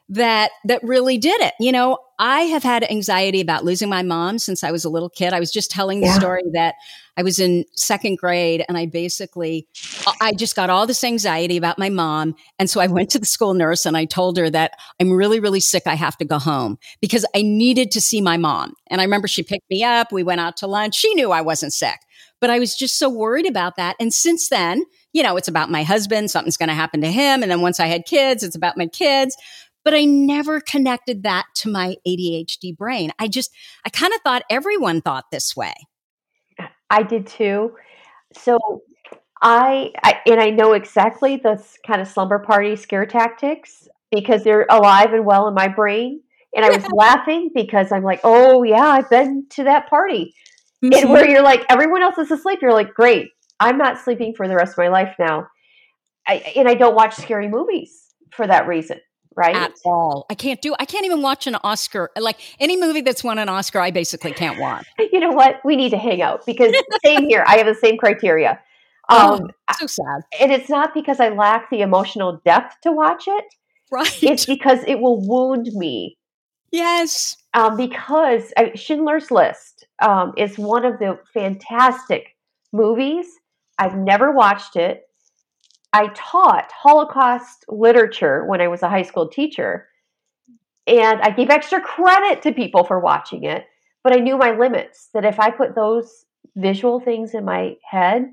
[0.08, 1.54] that, that really did it.
[1.60, 5.10] You know, I have had anxiety about losing my mom since I was a little
[5.10, 5.32] kid.
[5.32, 6.18] I was just telling the yeah.
[6.18, 6.74] story that
[7.16, 9.68] I was in second grade and I basically,
[10.20, 12.34] I just got all this anxiety about my mom.
[12.58, 15.40] And so I went to the school nurse and I told her that I'm really,
[15.40, 15.84] really sick.
[15.86, 18.74] I have to go home because I needed to see my mom.
[18.88, 20.10] And I remember she picked me up.
[20.10, 20.94] We went out to lunch.
[20.96, 21.98] She knew I wasn't sick,
[22.40, 23.96] but I was just so worried about that.
[23.98, 26.30] And since then, you know, it's about my husband.
[26.30, 27.42] Something's going to happen to him.
[27.42, 29.36] And then once I had kids, it's about my kids
[29.88, 33.10] but I never connected that to my ADHD brain.
[33.18, 33.50] I just,
[33.86, 35.72] I kind of thought everyone thought this way.
[36.90, 37.74] I did too.
[38.34, 38.58] So
[39.40, 44.66] I, I, and I know exactly the kind of slumber party scare tactics because they're
[44.68, 46.20] alive and well in my brain.
[46.54, 50.34] And I was laughing because I'm like, oh yeah, I've been to that party.
[50.84, 50.94] Mm-hmm.
[50.94, 52.60] And where you're like, everyone else is asleep.
[52.62, 55.48] You're like, great, I'm not sleeping for the rest of my life now.
[56.26, 59.00] I, and I don't watch scary movies for that reason
[59.38, 59.54] right?
[59.54, 60.26] At all.
[60.28, 62.10] I can't do I can't even watch an Oscar.
[62.18, 64.84] Like any movie that's won an Oscar, I basically can't watch.
[65.12, 65.60] You know what?
[65.64, 67.44] We need to hang out because same here.
[67.46, 68.60] I have the same criteria.
[69.08, 70.22] Oh, um, oh, so sad.
[70.38, 73.44] And it's not because I lack the emotional depth to watch it.
[73.90, 74.22] Right.
[74.22, 76.18] It's because it will wound me.
[76.72, 77.36] Yes.
[77.54, 82.36] Um, because uh, Schindler's List um, is one of the fantastic
[82.72, 83.26] movies.
[83.78, 85.02] I've never watched it.
[85.92, 89.88] I taught Holocaust literature when I was a high school teacher.
[90.86, 93.66] And I gave extra credit to people for watching it,
[94.02, 96.24] but I knew my limits that if I put those
[96.56, 98.32] visual things in my head,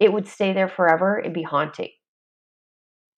[0.00, 1.90] it would stay there forever and be haunting.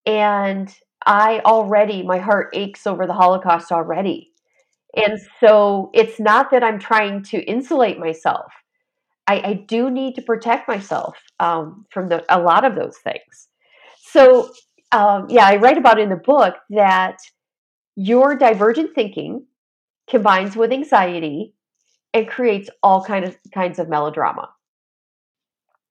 [0.07, 4.30] And I already, my heart aches over the Holocaust already.
[4.97, 8.53] And so it's not that I'm trying to insulate myself.
[9.26, 13.49] I, I do need to protect myself um, from the, a lot of those things.
[14.03, 14.51] So,
[14.91, 17.18] um, yeah, I write about in the book that
[17.95, 19.47] your divergent thinking
[20.09, 21.55] combines with anxiety
[22.12, 24.49] and creates all kind of kinds of melodrama.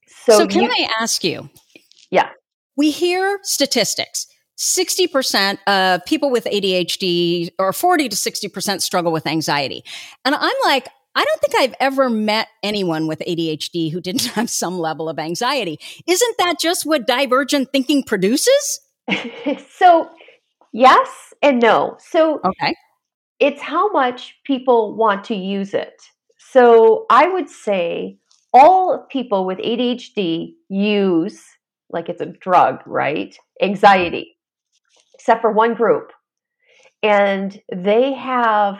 [0.07, 1.49] So, so can you, I ask you?
[2.11, 2.29] Yeah.
[2.75, 4.27] We hear statistics.
[4.59, 9.83] 60% of people with ADHD or 40 to 60% struggle with anxiety.
[10.25, 14.49] And I'm like, I don't think I've ever met anyone with ADHD who didn't have
[14.49, 15.79] some level of anxiety.
[16.05, 18.81] Isn't that just what divergent thinking produces?
[19.69, 20.09] so,
[20.73, 21.97] yes and no.
[21.99, 22.75] So, okay.
[23.39, 26.01] It's how much people want to use it.
[26.37, 28.17] So, I would say
[28.53, 31.41] all people with ADHD use
[31.89, 33.35] like it's a drug, right?
[33.61, 34.35] Anxiety.
[35.19, 36.13] Except for one group.
[37.03, 38.79] And they have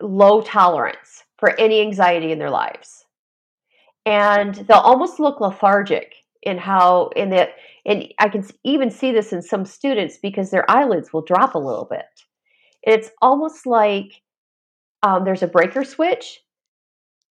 [0.00, 3.06] low tolerance for any anxiety in their lives.
[4.04, 7.50] And they'll almost look lethargic in how in that
[7.86, 11.58] and I can even see this in some students because their eyelids will drop a
[11.58, 12.06] little bit.
[12.84, 14.22] And it's almost like
[15.02, 16.40] um, there's a breaker switch.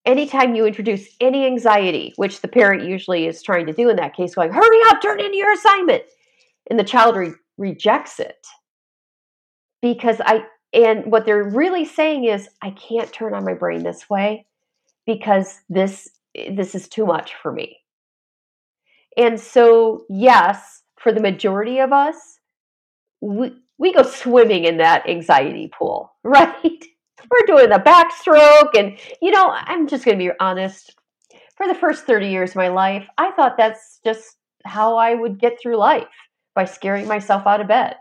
[0.06, 4.16] Anytime you introduce any anxiety, which the parent usually is trying to do in that
[4.16, 6.02] case, going, hurry up, turn in your assignment.
[6.68, 8.46] And the child re- rejects it
[9.82, 14.08] because I and what they're really saying is, I can't turn on my brain this
[14.08, 14.46] way
[15.06, 17.78] because this this is too much for me.
[19.16, 22.38] And so, yes, for the majority of us,
[23.20, 26.54] we, we go swimming in that anxiety pool, right?
[26.62, 28.78] We're doing the backstroke.
[28.78, 30.94] And, you know, I'm just going to be honest.
[31.56, 35.38] For the first 30 years of my life, I thought that's just how I would
[35.38, 36.06] get through life
[36.54, 37.96] by scaring myself out of bed.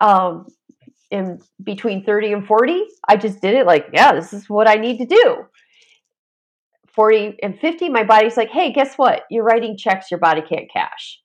[0.00, 0.46] Um,
[1.10, 4.74] in between 30 and 40, I just did it like, yeah, this is what I
[4.74, 5.46] need to do.
[6.94, 9.24] 40 and 50, my body's like, hey, guess what?
[9.30, 11.20] You're writing checks your body can't cash.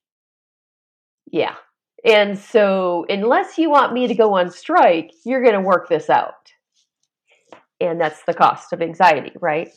[1.31, 1.55] Yeah.
[2.03, 6.09] And so, unless you want me to go on strike, you're going to work this
[6.09, 6.33] out.
[7.79, 9.69] And that's the cost of anxiety, right?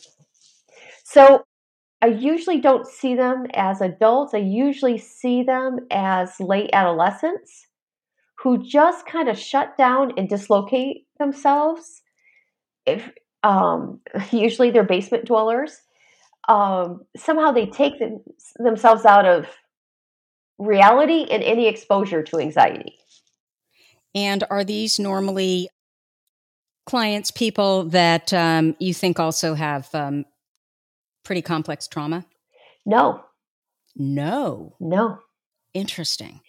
[1.05, 1.45] So,
[2.05, 4.35] I usually don't see them as adults.
[4.35, 7.67] I usually see them as late adolescents
[8.41, 12.03] who just kind of shut down and dislocate themselves.
[12.85, 13.11] If
[13.43, 14.01] um,
[14.31, 15.81] usually they're basement dwellers,
[16.47, 18.21] um, somehow they take them,
[18.59, 19.47] themselves out of
[20.59, 22.99] reality and any exposure to anxiety.
[24.15, 25.71] And are these normally
[26.85, 30.27] clients, people that um, you think also have um,
[31.25, 32.27] pretty complex trauma?
[32.87, 33.25] No.
[33.97, 34.77] No.
[34.81, 35.19] No.
[35.73, 36.41] Interesting.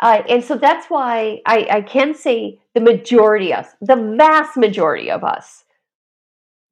[0.00, 4.56] Uh, and so that's why I, I can say the majority of us, the vast
[4.56, 5.64] majority of us,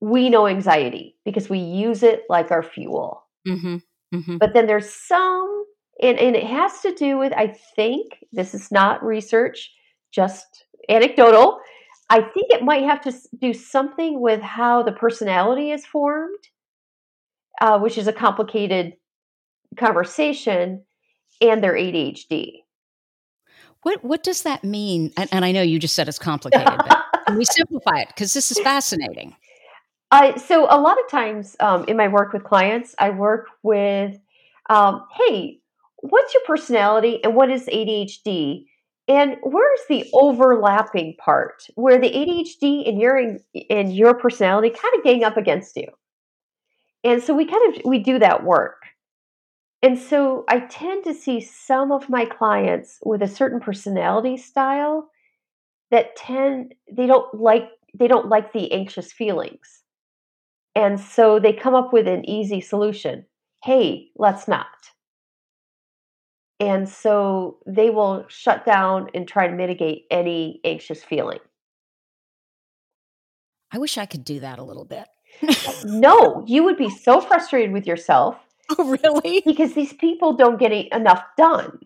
[0.01, 3.24] we know anxiety because we use it like our fuel.
[3.49, 3.76] Mm-hmm.
[4.14, 4.36] Mm-hmm.
[4.36, 5.64] But then there's some,
[6.01, 9.72] and, and it has to do with, I think, this is not research,
[10.12, 11.59] just anecdotal.
[12.09, 16.38] I think it might have to do something with how the personality is formed,
[17.61, 18.94] uh, which is a complicated
[19.76, 20.84] conversation,
[21.40, 22.62] and their ADHD.
[23.82, 25.12] What what does that mean?
[25.16, 28.09] And, and I know you just said it's complicated, but can we simplify it?
[28.09, 29.36] Because this is fascinating.
[30.11, 34.16] Uh, so a lot of times um, in my work with clients, I work with,
[34.70, 35.59] um, hey,
[35.96, 38.66] what's your personality and what is ADHD?
[39.09, 43.38] And where's the overlapping part where the ADHD and your
[43.70, 45.86] and your personality kind of gang up against you?
[47.07, 48.82] And so we kind of we do that work.
[49.80, 55.09] And so I tend to see some of my clients with a certain personality style
[55.92, 59.84] that tend they don't like they don't like the anxious feelings.
[60.74, 63.24] And so they come up with an easy solution.
[63.62, 64.66] Hey, let's not.
[66.59, 71.38] And so they will shut down and try to mitigate any anxious feeling.
[73.70, 75.07] I wish I could do that a little bit.
[75.84, 78.37] No, you would be so frustrated with yourself
[78.78, 79.43] Oh, really?
[79.45, 81.78] Because these people don't get enough done.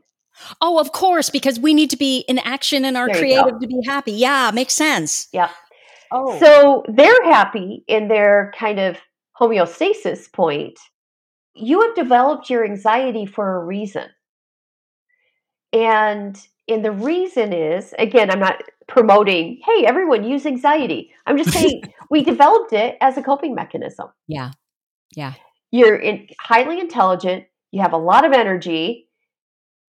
[0.60, 3.80] Oh, of course, because we need to be in action and are creative to be
[3.84, 4.12] happy.
[4.12, 5.28] Yeah, makes sense.
[5.32, 5.50] Yeah.
[6.12, 6.38] Oh.
[6.40, 8.96] So they're happy in their kind of
[9.38, 10.78] homeostasis point.
[11.54, 14.08] You have developed your anxiety for a reason.
[15.72, 21.12] And and the reason is again, I'm not promoting, hey, everyone use anxiety.
[21.26, 24.08] I'm just saying we developed it as a coping mechanism.
[24.26, 24.50] Yeah.
[25.16, 25.34] Yeah
[25.70, 29.08] you're in, highly intelligent, you have a lot of energy,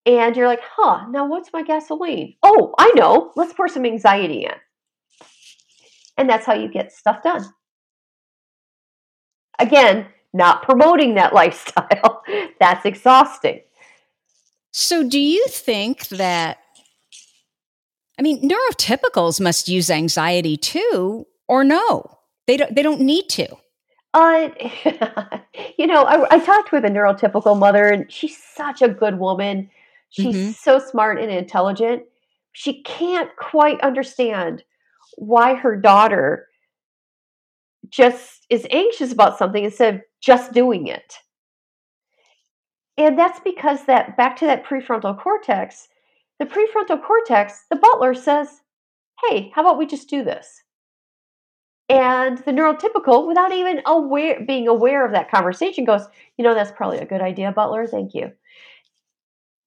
[0.06, 2.36] and you're like, huh, now what's my gasoline?
[2.44, 5.28] Oh, I know, let's pour some anxiety in.
[6.18, 7.46] And that's how you get stuff done.
[9.60, 12.24] Again, not promoting that lifestyle.
[12.60, 13.62] that's exhausting.
[14.72, 16.58] So, do you think that,
[18.20, 22.20] I mean, neurotypicals must use anxiety too, or no?
[22.48, 23.56] They don't, they don't need to.
[24.14, 24.50] Uh,
[25.78, 29.70] you know, I, I, talked with a neurotypical mother, and she's such a good woman.
[30.10, 30.52] She's mm-hmm.
[30.52, 32.04] so smart and intelligent.
[32.52, 34.64] She can't quite understand
[35.18, 36.48] why her daughter
[37.90, 41.16] just is anxious about something instead of just doing it.
[42.98, 45.88] And that's because that back to that prefrontal cortex,
[46.40, 48.62] the prefrontal cortex, the butler says,
[49.24, 50.63] "Hey, how about we just do this?"
[51.90, 56.06] And the neurotypical, without even aware being aware of that conversation, goes,
[56.38, 57.88] "You know, that's probably a good idea, butler.
[57.88, 58.32] Thank you."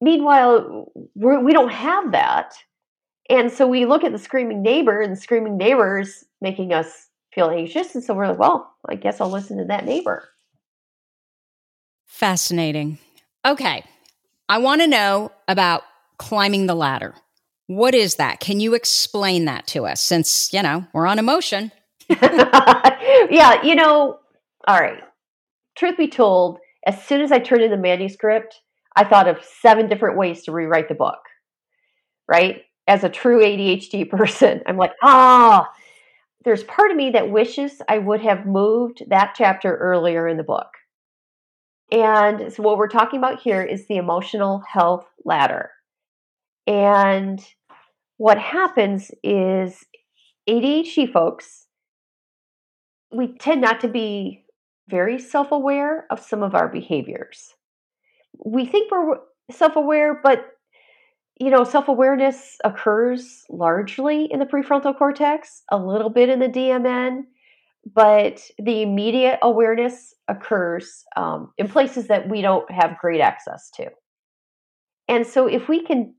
[0.00, 2.54] Meanwhile, we're, we do not have that,
[3.28, 7.50] and so we look at the screaming neighbor, and the screaming neighbor's making us feel
[7.50, 10.28] anxious, and so we're like, "Well, I guess I'll listen to that neighbor."
[12.06, 12.98] Fascinating.
[13.44, 13.84] Okay.
[14.48, 15.82] I want to know about
[16.18, 17.14] climbing the ladder.
[17.66, 18.40] What is that?
[18.40, 21.72] Can you explain that to us since, you know, we're on emotion?
[23.30, 24.18] yeah, you know,
[24.66, 25.02] all right.
[25.76, 28.60] Truth be told, as soon as I turned in the manuscript,
[28.94, 31.18] I thought of seven different ways to rewrite the book.
[32.28, 32.62] Right?
[32.88, 35.68] As a true ADHD person, I'm like, ah,
[36.44, 40.44] there's part of me that wishes I would have moved that chapter earlier in the
[40.44, 40.68] book.
[41.90, 45.70] And so, what we're talking about here is the emotional health ladder.
[46.66, 47.44] And
[48.16, 49.84] what happens is
[50.48, 51.65] ADHD folks,
[53.16, 54.44] we tend not to be
[54.88, 57.54] very self aware of some of our behaviors.
[58.44, 59.18] We think we're
[59.50, 60.46] self aware, but
[61.40, 66.48] you know, self awareness occurs largely in the prefrontal cortex, a little bit in the
[66.48, 67.22] DMN,
[67.94, 73.88] but the immediate awareness occurs um, in places that we don't have great access to.
[75.08, 76.14] And so if we can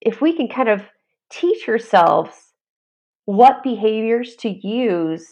[0.00, 0.82] if we can kind of
[1.30, 2.34] teach ourselves
[3.24, 5.26] what behaviors to use,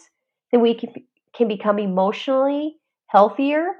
[0.55, 0.93] then we can,
[1.35, 2.77] can become emotionally
[3.07, 3.73] healthier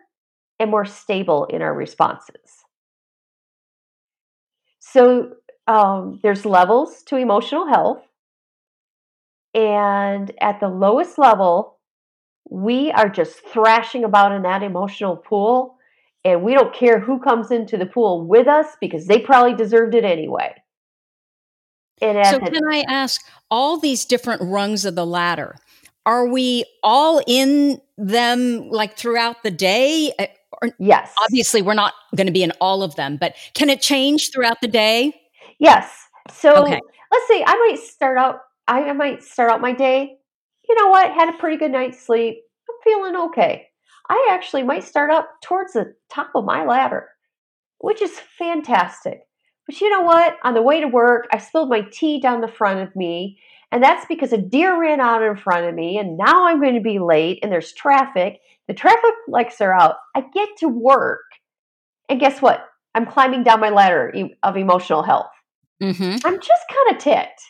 [0.60, 2.66] and more stable in our responses.
[4.80, 5.32] So
[5.68, 8.02] um, there's levels to emotional health.
[9.54, 11.80] And at the lowest level,
[12.50, 15.78] we are just thrashing about in that emotional pool
[16.26, 19.96] and we don't care who comes into the pool with us because they probably deserved
[19.96, 20.54] it anyway.
[22.02, 25.56] And so, can I ask all these different rungs of the ladder?
[26.06, 30.14] Are we all in them like throughout the day?
[30.20, 30.28] Uh,
[30.62, 31.14] or, yes.
[31.24, 34.62] Obviously, we're not going to be in all of them, but can it change throughout
[34.62, 35.14] the day?
[35.60, 36.08] Yes.
[36.32, 36.80] So okay.
[37.12, 38.40] let's say I might start out.
[38.68, 40.18] I might start out my day
[40.68, 42.42] you know what, had a pretty good night's sleep.
[42.70, 43.68] I'm feeling okay.
[44.10, 47.08] I actually might start up towards the top of my ladder,
[47.80, 49.22] which is fantastic.
[49.66, 50.38] But you know what?
[50.44, 53.40] On the way to work, I spilled my tea down the front of me,
[53.76, 56.76] and that's because a deer ran out in front of me, and now I'm going
[56.76, 58.40] to be late, and there's traffic.
[58.70, 59.98] The traffic lights are out.
[60.16, 61.26] I get to work,
[62.08, 62.66] and guess what?
[62.96, 64.14] I'm climbing down my ladder
[64.44, 65.32] of emotional health.
[65.84, 66.26] Mm-hmm.
[66.26, 67.42] I'm just kind of ticked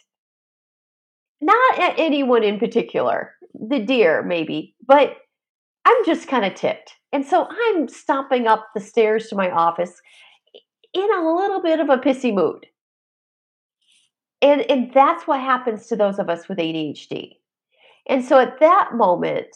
[1.41, 5.17] not at anyone in particular, the deer maybe, but
[5.86, 6.93] I'm just kind of ticked.
[7.11, 9.93] And so I'm stomping up the stairs to my office
[10.93, 12.65] in a little bit of a pissy mood.
[14.41, 17.38] And, and that's what happens to those of us with ADHD.
[18.07, 19.47] And so at that moment,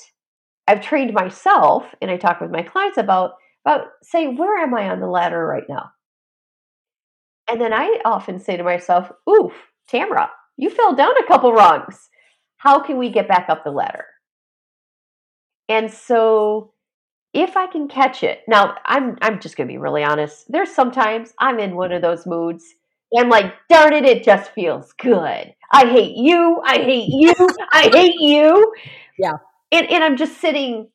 [0.67, 3.33] I've trained myself and I talk with my clients about
[3.65, 5.91] about say where am I on the ladder right now?
[7.49, 9.53] And then I often say to myself, oof,
[9.87, 12.09] Tamara, you fell down a couple rungs.
[12.57, 14.05] How can we get back up the ladder?
[15.67, 16.73] And so
[17.33, 20.45] if I can catch it, now I'm I'm just gonna be really honest.
[20.51, 22.63] There's sometimes I'm in one of those moods.
[23.17, 25.53] I'm like, darn it, it just feels good.
[25.71, 27.33] I hate you, I hate you,
[27.71, 28.73] I hate you.
[29.17, 29.37] Yeah.
[29.71, 30.89] And and I'm just sitting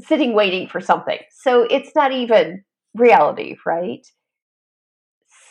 [0.00, 1.18] sitting waiting for something.
[1.30, 4.06] So it's not even reality, right?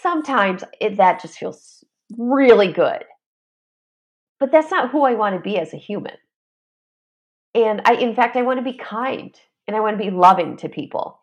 [0.02, 1.84] Sometimes it, that just feels
[2.18, 3.04] really good.
[4.40, 6.16] But that's not who I want to be as a human.
[7.56, 9.36] And I, in fact, I want to be kind
[9.68, 11.20] and I want to be loving to people.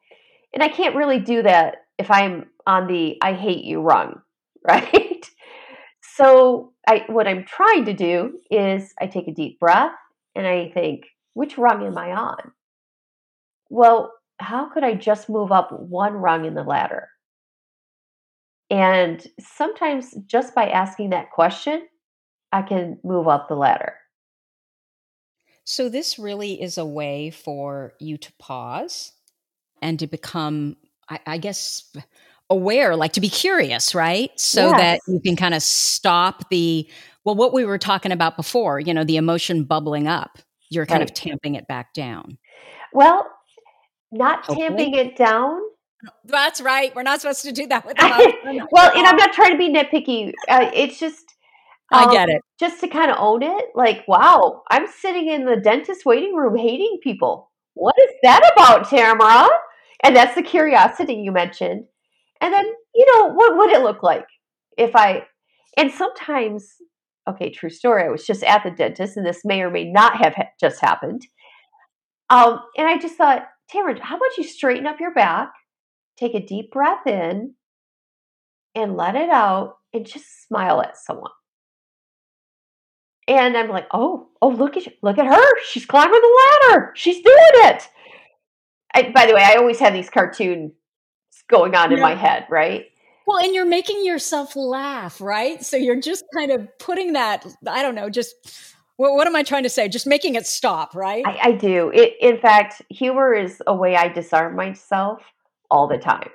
[0.53, 4.21] And I can't really do that if I'm on the I hate you rung,
[4.69, 5.31] right?
[6.03, 9.95] so I, what I'm trying to do is I take a deep breath
[10.35, 11.05] and I think,
[11.35, 12.53] which rung am I on?
[13.69, 17.09] Well, how could I just move up one rung in the ladder?
[18.71, 21.87] And sometimes just by asking that question,
[22.53, 23.95] I can move up the ladder.
[25.65, 29.13] So, this really is a way for you to pause
[29.81, 30.77] and to become,
[31.09, 31.91] I, I guess,
[32.51, 34.31] aware, like to be curious, right?
[34.37, 34.81] So yes.
[34.81, 36.89] that you can kind of stop the,
[37.25, 40.39] well, what we were talking about before, you know, the emotion bubbling up.
[40.71, 41.11] You're kind right.
[41.11, 42.39] of tamping it back down.
[42.93, 43.31] Well,
[44.11, 44.69] not Hopefully.
[44.69, 45.61] tamping it down.
[46.25, 46.95] That's right.
[46.95, 47.97] We're not supposed to do that with
[48.71, 50.33] well, and I'm not trying to be nitpicky.
[50.49, 51.35] Uh, it's just
[51.91, 52.43] I get it.
[52.59, 53.67] Just to kind of own it.
[53.75, 57.51] Like, wow, I'm sitting in the dentist waiting room hating people.
[57.75, 59.49] What is that about, Tamara?
[60.03, 61.85] And that's the curiosity you mentioned.
[62.45, 64.27] And then, you know, what would it look like
[64.77, 65.23] if I,
[65.79, 66.75] and sometimes,
[67.27, 70.19] okay, true story, I was just at the dentist and this may or may not
[70.19, 71.23] have ha- just happened.
[72.29, 75.53] Um, and I just thought, Tamara, how about you straighten up your back,
[76.19, 77.55] take a deep breath in,
[78.75, 81.31] and let it out, and just smile at someone.
[83.27, 85.61] And I'm like, oh, oh, look at look at her.
[85.65, 86.41] She's climbing the
[86.71, 86.93] ladder.
[86.95, 87.37] She's doing
[87.71, 87.89] it.
[88.93, 90.73] I, by the way, I always have these cartoons
[91.49, 92.87] going on in my head, right?
[93.27, 95.65] Well, and you're making yourself laugh, right?
[95.65, 98.35] So you're just kind of putting that, I don't know, just
[98.97, 99.89] what, what am I trying to say?
[99.89, 101.25] Just making it stop, right?
[101.27, 101.91] I, I do.
[101.95, 105.23] It, in fact, humor is a way I disarm myself
[105.71, 106.29] all the time.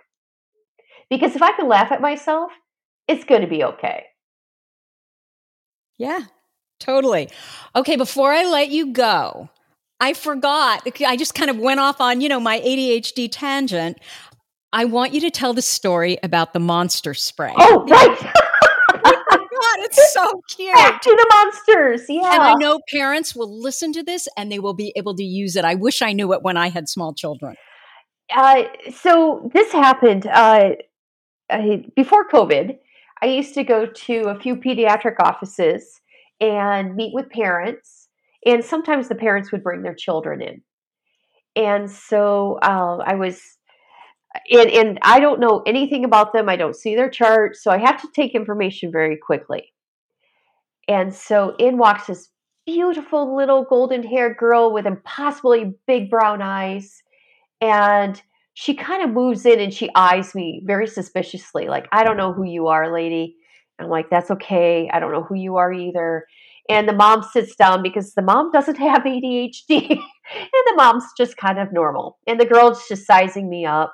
[1.10, 2.51] Because if I can laugh at myself,
[3.07, 4.05] it's going to be okay.
[5.97, 6.22] Yeah,
[6.80, 7.30] totally.
[7.76, 9.49] Okay, before I let you go,
[9.99, 10.88] I forgot.
[11.05, 13.99] I just kind of went off on, you know, my ADHD tangent.
[14.72, 17.53] I want you to tell the story about the monster spray.
[17.57, 18.22] Oh, right.
[19.03, 20.74] My God, it's so cute.
[20.74, 22.05] Back to the monsters.
[22.07, 22.34] Yeah.
[22.34, 25.55] And I know parents will listen to this and they will be able to use
[25.55, 25.65] it.
[25.65, 27.55] I wish I knew it when I had small children.
[28.36, 28.63] Uh,
[28.93, 30.72] so this happened uh,
[31.95, 32.78] before COVID.
[33.22, 35.99] I used to go to a few pediatric offices
[36.39, 38.07] and meet with parents,
[38.45, 40.61] and sometimes the parents would bring their children in.
[41.55, 43.41] And so uh, I was,
[44.52, 46.50] and, and I don't know anything about them.
[46.50, 49.74] I don't see their chart, so I have to take information very quickly.
[50.88, 52.30] And so in walks this
[52.66, 57.02] beautiful little golden haired girl with impossibly big brown eyes.
[57.62, 58.22] And
[58.54, 62.34] she kind of moves in and she eyes me very suspiciously, like, I don't know
[62.34, 63.38] who you are, lady.
[63.80, 64.90] I'm like, that's okay.
[64.92, 66.26] I don't know who you are either.
[66.70, 69.90] And the mom sits down because the mom doesn't have ADHD.
[69.90, 70.00] and
[70.68, 72.20] the mom's just kind of normal.
[72.28, 73.94] And the girl's just sizing me up.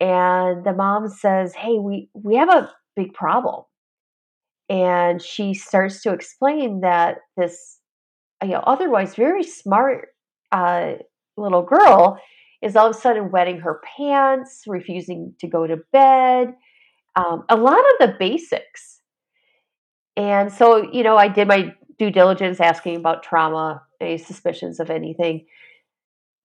[0.00, 3.64] And the mom says, Hey, we, we have a big problem.
[4.68, 7.78] And she starts to explain that this,
[8.42, 10.08] you know, otherwise very smart
[10.52, 10.94] uh,
[11.36, 12.20] little girl
[12.62, 16.54] is all of a sudden wetting her pants, refusing to go to bed,
[17.14, 19.00] um, a lot of the basics.
[20.16, 24.90] And so, you know, I did my due diligence asking about trauma, any suspicions of
[24.90, 25.46] anything.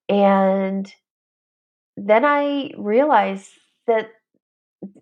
[0.09, 0.91] And
[2.07, 3.51] then I realized
[3.85, 4.09] that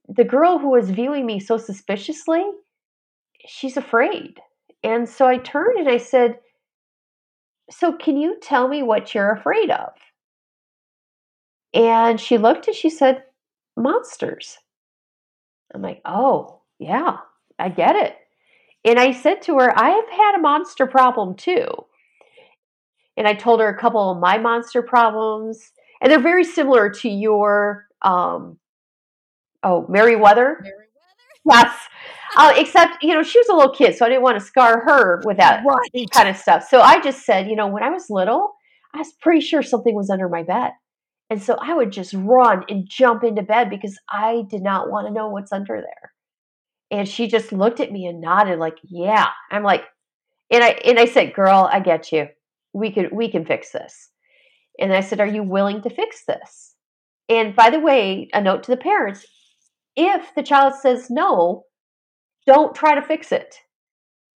[0.07, 2.43] the girl who was viewing me so suspiciously,
[3.47, 4.39] she's afraid.
[4.83, 6.39] And so I turned and I said,
[7.71, 9.93] So, can you tell me what you're afraid of?
[11.73, 13.23] And she looked and she said,
[13.77, 14.57] Monsters.
[15.73, 17.17] I'm like, Oh, yeah,
[17.57, 18.15] I get it.
[18.83, 21.67] And I said to her, I have had a monster problem too.
[23.15, 25.71] And I told her a couple of my monster problems,
[26.01, 28.57] and they're very similar to your, um,
[29.63, 30.59] oh, Merriweather.
[30.61, 30.87] Merriweather?
[31.45, 31.75] Yes.
[32.37, 34.81] Uh, except, you know, she was a little kid, so I didn't want to scar
[34.81, 36.11] her with that right.
[36.11, 36.67] kind of stuff.
[36.69, 38.53] So I just said, you know, when I was little,
[38.93, 40.71] I was pretty sure something was under my bed.
[41.29, 45.07] And so I would just run and jump into bed because I did not want
[45.07, 46.13] to know what's under there.
[46.91, 49.83] And she just looked at me and nodded like, "Yeah." I'm like,
[50.49, 52.29] and I and I said, "Girl, I get you.
[52.73, 54.09] We can we can fix this."
[54.79, 56.75] And I said, "Are you willing to fix this?"
[57.27, 59.25] And by the way, a note to the parents,
[59.95, 61.65] if the child says no,
[62.45, 63.55] don't try to fix it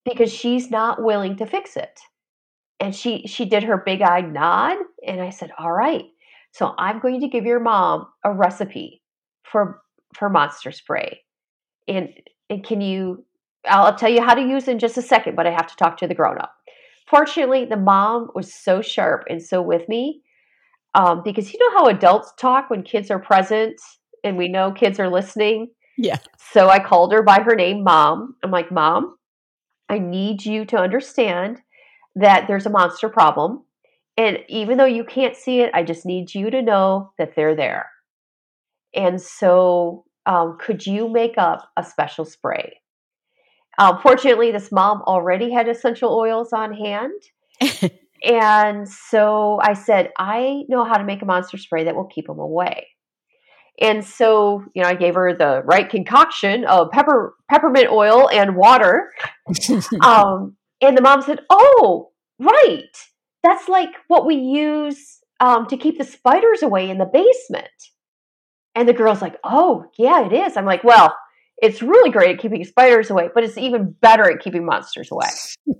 [0.04, 2.00] because she's not willing to fix it.
[2.80, 6.04] And she she did her big-eyed nod and I said, "All right.
[6.52, 9.02] So I'm going to give your mom a recipe
[9.44, 9.82] for
[10.14, 11.22] for monster spray.
[11.88, 12.10] And
[12.50, 13.24] and can you
[13.66, 15.76] I'll tell you how to use it in just a second, but I have to
[15.76, 16.52] talk to the grown up.
[17.08, 20.22] Fortunately, the mom was so sharp and so with me
[20.94, 23.80] um, because you know how adults talk when kids are present
[24.24, 25.68] and we know kids are listening.
[25.98, 26.18] Yeah.
[26.52, 28.36] So I called her by her name, Mom.
[28.42, 29.16] I'm like, Mom,
[29.88, 31.60] I need you to understand
[32.14, 33.64] that there's a monster problem.
[34.16, 37.56] And even though you can't see it, I just need you to know that they're
[37.56, 37.88] there.
[38.94, 42.80] And so, um, could you make up a special spray?
[43.78, 47.90] Um, fortunately, this mom already had essential oils on hand.
[48.24, 52.26] and so I said, I know how to make a monster spray that will keep
[52.26, 52.88] them away.
[53.80, 58.54] And so, you know, I gave her the right concoction of pepper, peppermint oil and
[58.54, 59.10] water.
[60.02, 62.96] um, and the mom said, Oh, right
[63.42, 67.68] that's like what we use um, to keep the spiders away in the basement.
[68.74, 70.56] And the girl's like, oh, yeah, it is.
[70.56, 71.14] I'm like, well,
[71.58, 75.28] It's really great at keeping spiders away, but it's even better at keeping monsters away.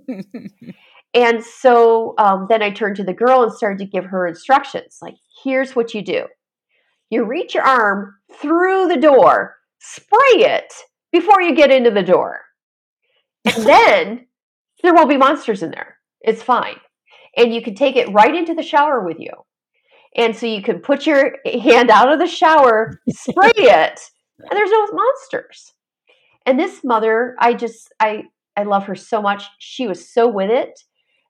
[1.13, 4.97] and so um, then I turned to the girl and started to give her instructions
[5.01, 6.25] like, here's what you do
[7.09, 10.73] you reach your arm through the door, spray it
[11.11, 12.41] before you get into the door.
[13.45, 14.27] And then
[14.81, 15.97] there won't be monsters in there.
[16.21, 16.77] It's fine.
[17.37, 19.31] And you can take it right into the shower with you.
[20.15, 23.99] And so you can put your hand out of the shower, spray it,
[24.39, 25.73] and there's no monsters.
[26.45, 28.23] And this mother, I just I
[28.55, 29.45] I love her so much.
[29.59, 30.79] She was so with it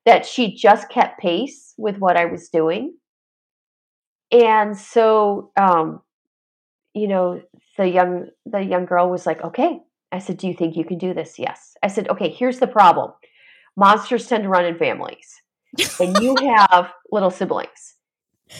[0.06, 2.96] that she just kept pace with what I was doing.
[4.32, 6.02] And so um
[6.94, 7.42] you know,
[7.78, 9.80] the young the young girl was like, "Okay."
[10.12, 11.76] I said, "Do you think you can do this?" Yes.
[11.82, 13.12] I said, "Okay, here's the problem.
[13.76, 15.42] Monsters tend to run in families.
[16.00, 16.36] and you
[16.70, 17.96] have little siblings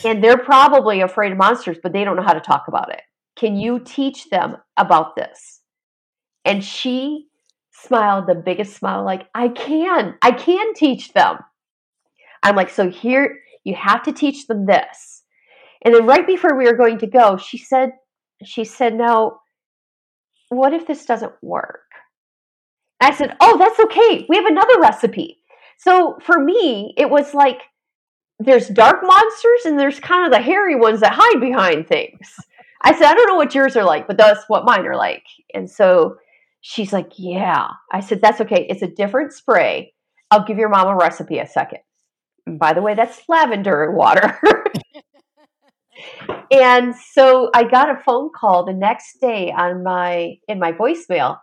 [0.04, 3.02] and they're probably afraid of monsters, but they don't know how to talk about it.
[3.36, 5.60] Can you teach them about this?
[6.44, 7.28] And she
[7.84, 11.38] smiled the biggest smile, like, I can, I can teach them.
[12.42, 15.22] I'm like, so here, you have to teach them this.
[15.84, 17.92] And then right before we were going to go, she said,
[18.44, 19.38] she said, no,
[20.48, 21.80] what if this doesn't work?
[23.00, 24.26] I said, oh, that's okay.
[24.28, 25.38] We have another recipe.
[25.78, 27.60] So for me, it was like,
[28.38, 32.34] there's dark monsters and there's kind of the hairy ones that hide behind things.
[32.82, 35.24] I said, I don't know what yours are like, but that's what mine are like.
[35.54, 36.16] And so
[36.64, 37.68] she's like, Yeah.
[37.92, 38.66] I said, That's okay.
[38.68, 39.92] It's a different spray.
[40.30, 41.80] I'll give your mom a recipe a second.
[42.46, 44.40] And by the way, that's lavender water.
[46.50, 51.38] and so I got a phone call the next day on my in my voicemail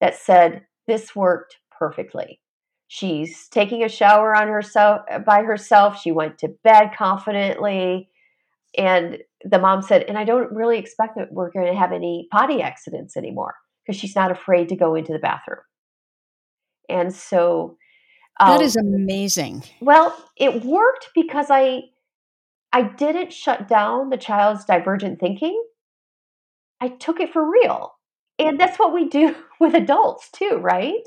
[0.00, 2.40] that said, This worked perfectly.
[2.88, 6.00] She's taking a shower on herself by herself.
[6.00, 8.08] She went to bed confidently.
[8.76, 12.26] And the mom said, and I don't really expect that we're going to have any
[12.30, 13.54] potty accidents anymore
[13.84, 15.60] because she's not afraid to go into the bathroom.
[16.88, 17.76] And so
[18.40, 19.62] um, that is amazing.
[19.80, 21.82] Well, it worked because I
[22.72, 25.62] I didn't shut down the child's divergent thinking.
[26.80, 27.92] I took it for real.
[28.38, 31.06] And that's what we do with adults too, right?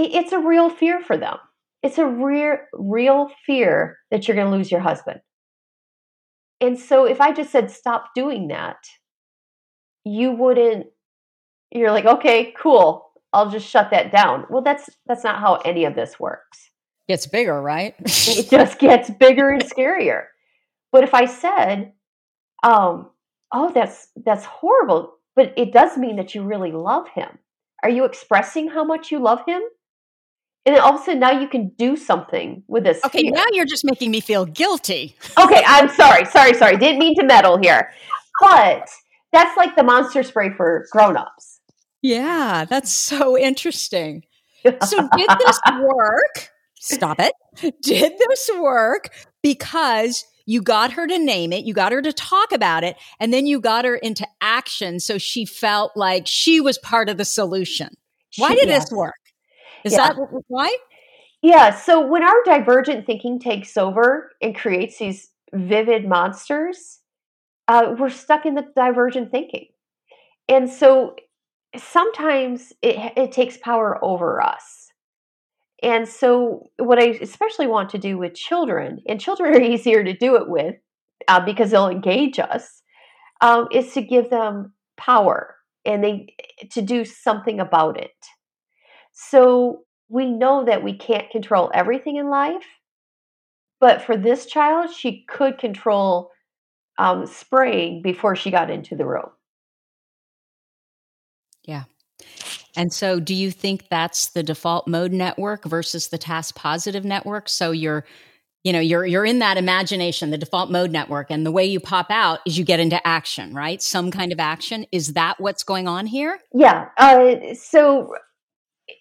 [0.00, 1.38] it's a real fear for them.
[1.82, 5.18] It's a real, real fear that you're going to lose your husband.
[6.60, 8.76] And so if I just said, stop doing that,
[10.04, 10.86] you wouldn't,
[11.70, 13.10] you're like, okay, cool.
[13.32, 14.46] I'll just shut that down.
[14.48, 16.70] Well, that's, that's not how any of this works.
[17.08, 17.94] Gets bigger, right?
[18.00, 20.24] it just gets bigger and scarier.
[20.92, 21.92] But if I said,
[22.62, 23.10] um,
[23.52, 27.38] oh, that's, that's horrible, but it does mean that you really love him.
[27.82, 29.62] Are you expressing how much you love him?
[30.68, 33.02] and then all of a sudden now you can do something with this.
[33.02, 33.30] Okay, fear.
[33.30, 35.16] now you're just making me feel guilty.
[35.42, 36.76] okay, I'm sorry, sorry, sorry.
[36.76, 37.90] Didn't mean to meddle here,
[38.38, 38.86] but
[39.32, 41.57] that's like the monster spray for grown-ups.
[42.02, 44.24] Yeah, that's so interesting.
[44.82, 46.50] So did this work?
[46.74, 47.32] Stop it.
[47.80, 49.08] Did this work
[49.40, 53.32] because you got her to name it, you got her to talk about it, and
[53.32, 57.24] then you got her into action so she felt like she was part of the
[57.24, 57.90] solution.
[58.36, 58.84] Why did yes.
[58.84, 59.14] this work?
[59.84, 60.14] Is yeah.
[60.14, 60.76] that why?
[61.42, 61.74] Yeah.
[61.74, 66.98] So when our divergent thinking takes over and creates these vivid monsters,
[67.68, 69.66] uh, we're stuck in the divergent thinking.
[70.48, 71.14] And so
[71.76, 74.90] sometimes it, it takes power over us.
[75.82, 80.12] And so, what I especially want to do with children, and children are easier to
[80.12, 80.74] do it with
[81.28, 82.82] uh, because they'll engage us,
[83.40, 85.54] um, is to give them power
[85.84, 86.34] and they
[86.70, 88.10] to do something about it.
[89.12, 92.64] So we know that we can't control everything in life,
[93.80, 96.30] but for this child, she could control
[96.98, 99.30] um, spraying before she got into the room.
[101.68, 101.84] Yeah.
[102.76, 107.48] And so, do you think that's the default mode network versus the task positive network?
[107.48, 108.04] So you're,
[108.64, 111.78] you know, you're you're in that imagination, the default mode network, and the way you
[111.78, 113.82] pop out is you get into action, right?
[113.82, 114.86] Some kind of action.
[114.92, 116.40] Is that what's going on here?
[116.54, 116.88] Yeah.
[116.96, 118.14] Uh, so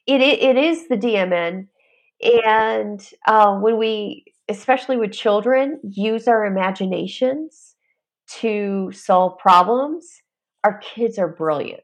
[0.06, 1.68] it, it is the DMN.
[2.46, 7.76] And uh, when we, especially with children, use our imaginations
[8.40, 10.22] to solve problems,
[10.64, 11.84] our kids are brilliant.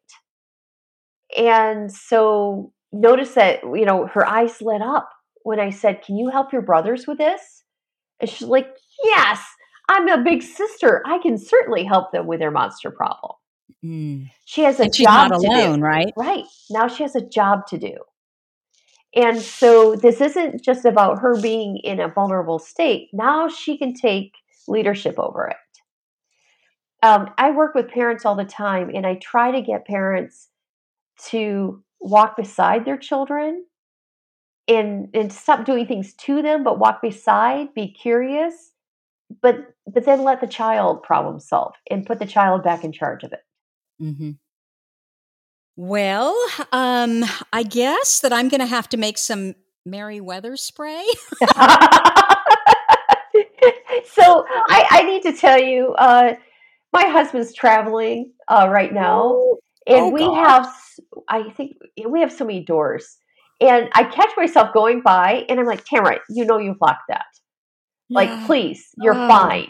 [1.38, 5.10] And so notice that, you know, her eyes lit up
[5.44, 7.64] when I said, Can you help your brothers with this?
[8.20, 8.68] And she's like,
[9.04, 9.44] Yes,
[9.90, 11.02] I'm a big sister.
[11.06, 13.34] I can certainly help them with their monster problem.
[13.84, 14.30] Mm.
[14.46, 15.86] She has a and job not alone, do.
[15.86, 16.14] right?
[16.16, 16.46] Right.
[16.70, 17.98] Now she has a job to do.
[19.16, 23.10] And so this isn't just about her being in a vulnerable state.
[23.14, 24.34] Now she can take
[24.68, 25.58] leadership over it.
[27.04, 30.48] Um, I work with parents all the time, and I try to get parents
[31.30, 33.66] to walk beside their children
[34.68, 38.72] and and stop doing things to them but walk beside be curious
[39.41, 39.57] but
[39.91, 43.34] but then let the child problem solve and put the child back in charge of
[43.34, 43.41] it.
[44.01, 44.32] Mm-hmm.
[45.76, 46.36] well
[46.72, 49.55] um i guess that i'm gonna have to make some
[49.86, 51.05] Merryweather spray.
[54.05, 56.36] So I, I need to tell you uh
[56.91, 59.22] my husband's traveling uh right now.
[59.24, 60.36] Oh, and oh, we God.
[60.36, 60.74] have
[61.30, 61.78] i think
[62.08, 63.18] we have so many doors
[63.64, 67.26] and I catch myself going by and I'm like, Tamara, you know you've locked that.
[68.10, 68.20] Yeah.
[68.20, 69.28] Like, please, you're oh.
[69.28, 69.70] fine.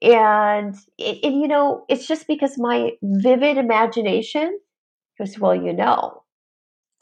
[0.00, 4.58] And, and, you know, it's just because my vivid imagination
[5.18, 6.22] goes, well, you know,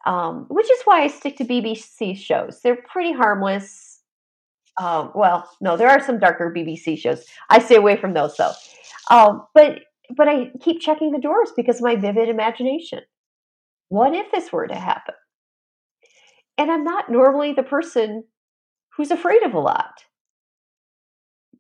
[0.07, 2.61] um, which is why I stick to BBC shows.
[2.62, 4.01] They're pretty harmless.
[4.80, 7.26] Um, well, no, there are some darker BBC shows.
[7.51, 8.53] I stay away from those though.
[9.11, 9.80] Um, but
[10.14, 13.00] but I keep checking the doors because my vivid imagination.
[13.88, 15.14] What if this were to happen?
[16.59, 18.24] And I'm not normally the person
[18.96, 20.04] who's afraid of a lot.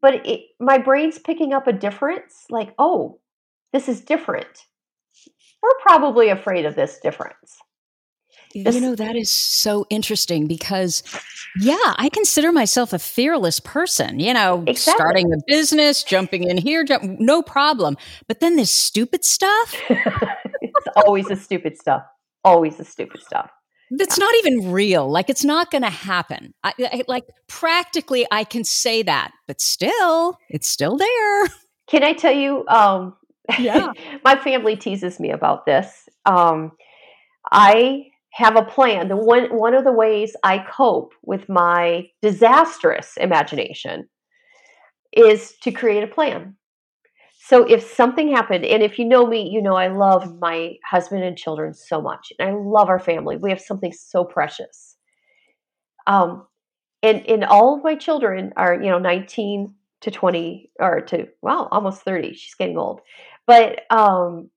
[0.00, 3.20] But it, my brain's picking up a difference like, oh,
[3.72, 4.66] this is different.
[5.62, 7.58] We're probably afraid of this difference.
[8.64, 11.02] You know, that is so interesting because,
[11.60, 14.92] yeah, I consider myself a fearless person, you know, exactly.
[14.92, 17.96] starting a business, jumping in here, jump, no problem.
[18.28, 19.74] But then this stupid stuff.
[19.90, 22.02] it's always the stupid stuff.
[22.44, 23.50] Always the stupid stuff
[23.90, 25.08] that's not even real.
[25.10, 26.54] Like it's not going to happen.
[26.64, 31.46] I, I, like practically, I can say that, but still, it's still there.
[31.86, 32.66] Can I tell you?
[32.66, 33.14] Um,
[33.58, 33.92] yeah,
[34.24, 36.08] my family teases me about this.
[36.24, 36.72] Um,
[37.52, 38.06] I
[38.36, 39.08] have a plan.
[39.08, 44.10] The one one of the ways I cope with my disastrous imagination
[45.10, 46.54] is to create a plan.
[47.38, 51.24] So if something happened, and if you know me, you know I love my husband
[51.24, 53.38] and children so much, and I love our family.
[53.38, 54.96] We have something so precious.
[56.06, 56.46] Um,
[57.02, 61.68] and and all of my children are you know 19 to 20 or to well
[61.72, 62.34] almost 30.
[62.34, 63.00] She's getting old,
[63.46, 64.50] but um,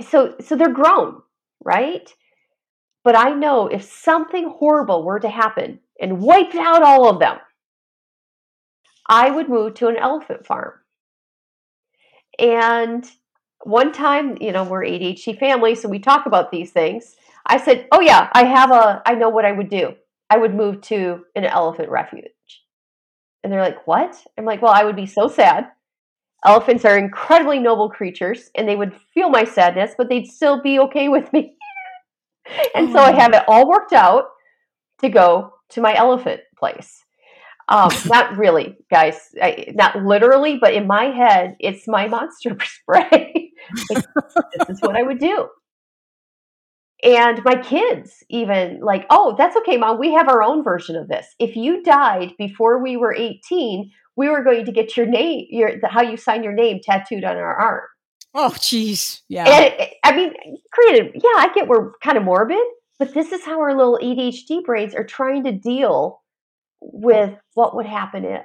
[0.00, 1.22] so so they're grown,
[1.64, 2.08] right?
[3.06, 7.38] But I know if something horrible were to happen and wiped out all of them,
[9.08, 10.72] I would move to an elephant farm
[12.38, 13.10] and
[13.64, 17.16] one time, you know, we're ADHD family, so we talk about these things.
[17.46, 19.94] I said, "Oh yeah, I have a I know what I would do.
[20.30, 22.24] I would move to an elephant refuge."
[23.44, 25.70] And they're like, "What?" I'm like, "Well, I would be so sad.
[26.44, 30.78] Elephants are incredibly noble creatures, and they would feel my sadness, but they'd still be
[30.80, 31.55] okay with me."
[32.74, 32.92] And oh.
[32.92, 34.24] so I have it all worked out
[35.00, 37.02] to go to my elephant place.
[37.68, 39.18] Um, not really, guys.
[39.40, 43.52] I, not literally, but in my head, it's my monster spray.
[43.88, 45.48] this is what I would do.
[47.02, 49.98] And my kids even like, oh, that's okay, mom.
[49.98, 51.26] We have our own version of this.
[51.38, 55.72] If you died before we were 18, we were going to get your name, your
[55.84, 57.82] how you sign your name tattooed on our arm.
[58.38, 59.22] Oh, jeez.
[59.28, 59.48] Yeah.
[59.48, 60.34] And, I mean,
[60.70, 61.12] creative.
[61.14, 62.62] Yeah, I get we're kind of morbid,
[62.98, 66.22] but this is how our little ADHD brains are trying to deal
[66.80, 68.44] with what would happen if.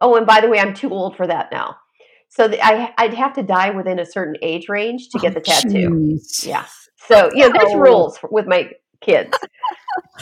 [0.00, 1.76] Oh, and by the way, I'm too old for that now.
[2.30, 5.34] So the, I, I'd have to die within a certain age range to get oh,
[5.34, 6.10] the tattoo.
[6.12, 6.46] Geez.
[6.46, 6.64] Yeah.
[6.96, 7.78] So you know, there's oh.
[7.78, 8.70] rules with my
[9.02, 9.36] kids.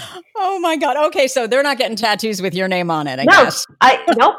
[0.36, 0.96] oh my god.
[1.08, 3.20] Okay, so they're not getting tattoos with your name on it.
[3.20, 3.66] I no, guess.
[3.80, 4.36] I nope.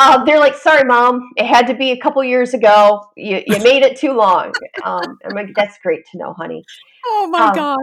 [0.00, 3.04] Uh, they're like, sorry, mom, it had to be a couple years ago.
[3.16, 4.52] You, you made it too long.
[4.82, 6.64] Um, I'm like, that's great to know, honey.
[7.06, 7.78] Oh my um, god.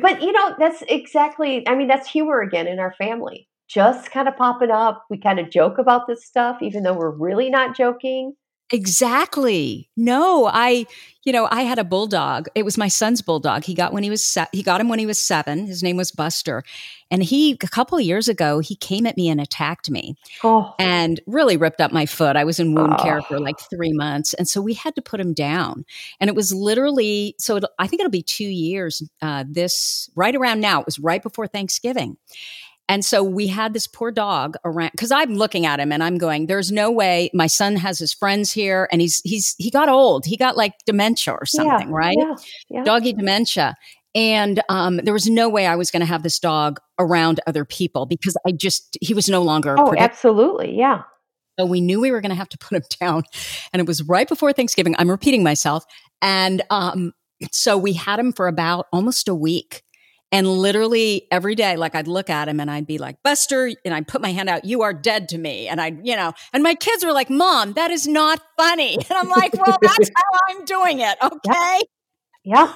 [0.00, 1.66] But you know, that's exactly.
[1.66, 5.04] I mean, that's humor again in our family just kind of popping up.
[5.08, 8.34] We kind of joke about this stuff, even though we're really not joking.
[8.72, 9.90] Exactly.
[9.98, 10.86] No, I,
[11.24, 12.48] you know, I had a bulldog.
[12.54, 13.64] It was my son's bulldog.
[13.64, 15.66] He got when he was se- he got him when he was seven.
[15.66, 16.64] His name was Buster,
[17.10, 20.74] and he a couple of years ago he came at me and attacked me, oh.
[20.78, 22.34] and really ripped up my foot.
[22.34, 23.02] I was in wound oh.
[23.02, 25.84] care for like three months, and so we had to put him down.
[26.18, 27.60] And it was literally so.
[27.78, 29.02] I think it'll be two years.
[29.20, 30.80] Uh, this right around now.
[30.80, 32.16] It was right before Thanksgiving,
[32.88, 36.18] and so we had this poor dog around because I'm looking at him and I'm
[36.18, 39.88] going, there's no way my son has his friends here and he's, he's, he got
[39.88, 40.26] old.
[40.26, 42.16] He got like dementia or something, yeah, right?
[42.18, 42.34] Yeah,
[42.68, 42.84] yeah.
[42.84, 43.76] Doggy dementia.
[44.14, 47.64] And um, there was no way I was going to have this dog around other
[47.64, 49.74] people because I just, he was no longer.
[49.78, 50.76] Oh, absolutely.
[50.76, 51.02] Yeah.
[51.58, 53.22] So we knew we were going to have to put him down.
[53.72, 54.94] And it was right before Thanksgiving.
[54.98, 55.84] I'm repeating myself.
[56.20, 57.12] And um,
[57.50, 59.82] so we had him for about almost a week.
[60.32, 63.92] And literally every day, like I'd look at him and I'd be like, Buster, and
[63.92, 65.68] I'd put my hand out, you are dead to me.
[65.68, 68.96] And I'd, you know, and my kids were like, Mom, that is not funny.
[69.12, 71.18] And I'm like, well, that's how I'm doing it.
[71.22, 71.80] Okay.
[72.44, 72.72] Yeah.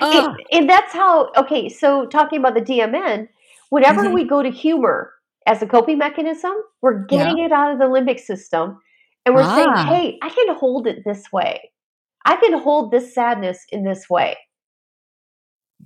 [0.00, 0.26] yeah.
[0.26, 3.28] And, and, that's how, okay, so talking about the DMN,
[3.68, 4.14] whenever mm-hmm.
[4.14, 5.12] we go to humor
[5.46, 7.46] as a coping mechanism, we're getting yeah.
[7.46, 8.80] it out of the limbic system
[9.24, 9.54] and we're ah.
[9.54, 11.70] saying, hey, I can hold it this way.
[12.24, 14.36] I can hold this sadness in this way.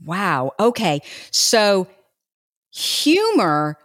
[0.05, 0.53] Wow.
[0.59, 1.01] Okay.
[1.31, 1.87] So
[2.73, 3.79] humor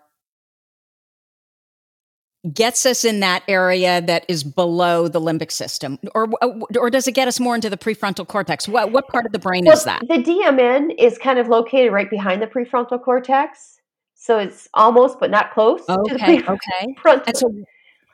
[2.53, 6.47] gets us in that area that is below the limbic system or uh,
[6.77, 9.39] or does it get us more into the prefrontal cortex what what part of the
[9.39, 13.81] brain well, is that the dmn is kind of located right behind the prefrontal cortex
[14.15, 16.95] so it's almost but not close okay okay
[17.27, 17.53] and so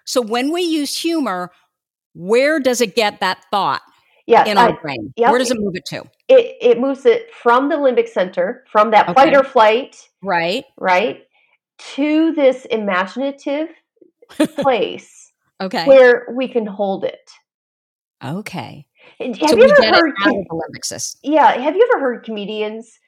[0.05, 1.51] so when we use humor
[2.13, 3.83] where does it get that thought
[4.27, 5.13] yeah, in our I, brain.
[5.15, 6.03] yep, where does it move it to?
[6.27, 9.13] It it moves it from the limbic center from that okay.
[9.13, 10.65] fight or flight right.
[10.77, 11.25] right
[11.95, 13.69] to this imaginative
[14.55, 15.85] place okay.
[15.85, 17.29] where we can hold it.
[18.23, 18.87] Okay.
[19.19, 20.43] Have so you ever heard com-
[21.21, 22.99] yeah have you ever heard comedians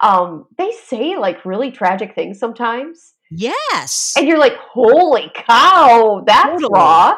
[0.00, 3.14] um they say like really tragic things sometimes?
[3.30, 4.12] Yes.
[4.18, 6.68] And you're like holy cow that's totally.
[6.74, 7.14] raw.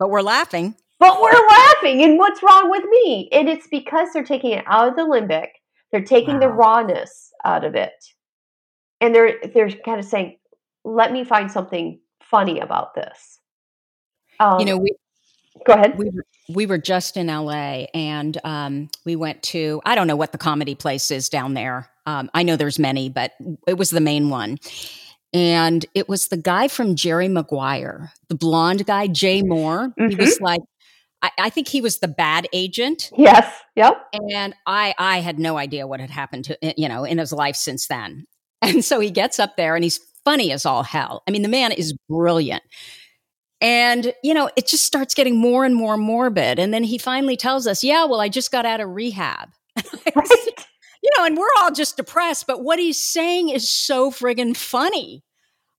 [0.00, 4.22] But we're laughing but we're laughing and what's wrong with me and it's because they're
[4.22, 5.48] taking it out of the limbic
[5.90, 6.40] they're taking wow.
[6.40, 8.04] the rawness out of it
[9.00, 10.36] and they're they're kind of saying
[10.84, 13.38] let me find something funny about this.
[14.38, 14.92] Um, you know, we
[15.66, 15.98] go ahead.
[15.98, 20.16] We were, we were just in LA and um, we went to I don't know
[20.16, 21.90] what the comedy place is down there.
[22.06, 23.32] Um, I know there's many, but
[23.66, 24.58] it was the main one.
[25.32, 29.94] And it was the guy from Jerry Maguire, the blonde guy, Jay Mohr.
[29.94, 30.08] Mm-hmm.
[30.08, 30.62] He was like,
[31.22, 33.10] I, I, think he was the bad agent.
[33.16, 33.52] Yes.
[33.76, 34.00] Yep.
[34.32, 37.56] And I, I had no idea what had happened to, you know, in his life
[37.56, 38.26] since then.
[38.62, 41.22] And so he gets up there and he's funny as all hell.
[41.26, 42.62] I mean, the man is brilliant.
[43.60, 46.58] And, you know, it just starts getting more and more morbid.
[46.58, 49.50] And then he finally tells us, yeah, well, I just got out of rehab.
[50.14, 50.66] Right.
[51.02, 55.22] you know, and we're all just depressed, but what he's saying is so friggin' funny.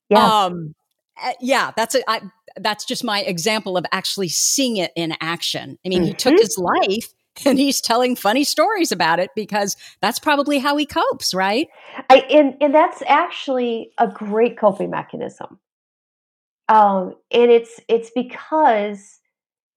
[0.09, 0.45] Yeah.
[0.45, 0.73] Um,
[1.21, 2.21] eh, yeah, that's a, I,
[2.57, 5.77] that's just my example of actually seeing it in action.
[5.85, 6.07] I mean, mm-hmm.
[6.07, 6.41] he took mm-hmm.
[6.41, 7.13] his life
[7.45, 11.67] and he's telling funny stories about it because that's probably how he copes, right?
[12.09, 15.59] I, and, and that's actually a great coping mechanism.
[16.69, 19.19] Um, and it's it's because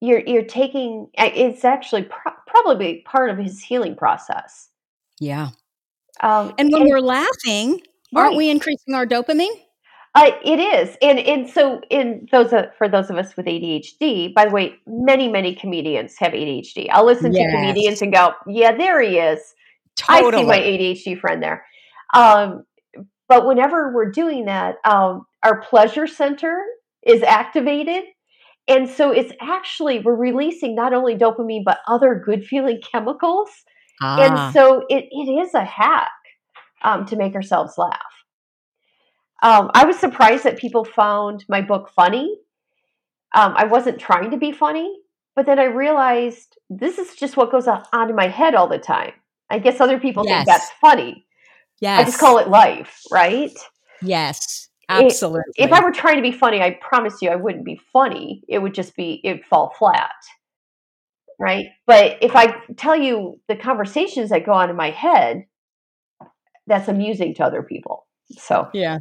[0.00, 4.68] you're you're taking it's actually pro- probably part of his healing process.
[5.18, 5.48] Yeah.
[6.20, 7.80] Um, and when and, we're laughing,
[8.14, 8.36] aren't right.
[8.36, 9.63] we increasing our dopamine?
[10.16, 14.32] Uh, it is, and and so in those uh, for those of us with ADHD.
[14.32, 16.86] By the way, many many comedians have ADHD.
[16.92, 17.50] I'll listen yes.
[17.50, 19.40] to comedians and go, "Yeah, there he is."
[19.96, 20.36] Totally.
[20.36, 21.64] I see my ADHD friend there.
[22.14, 22.64] Um,
[23.28, 26.62] but whenever we're doing that, um, our pleasure center
[27.04, 28.04] is activated,
[28.68, 33.50] and so it's actually we're releasing not only dopamine but other good feeling chemicals,
[34.00, 34.20] ah.
[34.20, 36.12] and so it, it is a hack
[36.84, 38.13] um, to make ourselves laugh.
[39.42, 42.38] Um, I was surprised that people found my book funny.
[43.34, 44.96] Um, I wasn't trying to be funny,
[45.34, 48.78] but then I realized this is just what goes on in my head all the
[48.78, 49.12] time.
[49.50, 50.38] I guess other people yes.
[50.38, 51.26] think that's funny.
[51.80, 52.00] Yes.
[52.00, 53.52] I just call it life, right?
[54.00, 55.52] Yes, absolutely.
[55.56, 58.42] If, if I were trying to be funny, I promise you I wouldn't be funny.
[58.48, 60.10] It would just be, it'd fall flat.
[61.38, 61.66] Right.
[61.86, 65.46] But if I tell you the conversations that go on in my head,
[66.66, 68.03] that's amusing to other people.
[68.32, 68.98] So, yeah,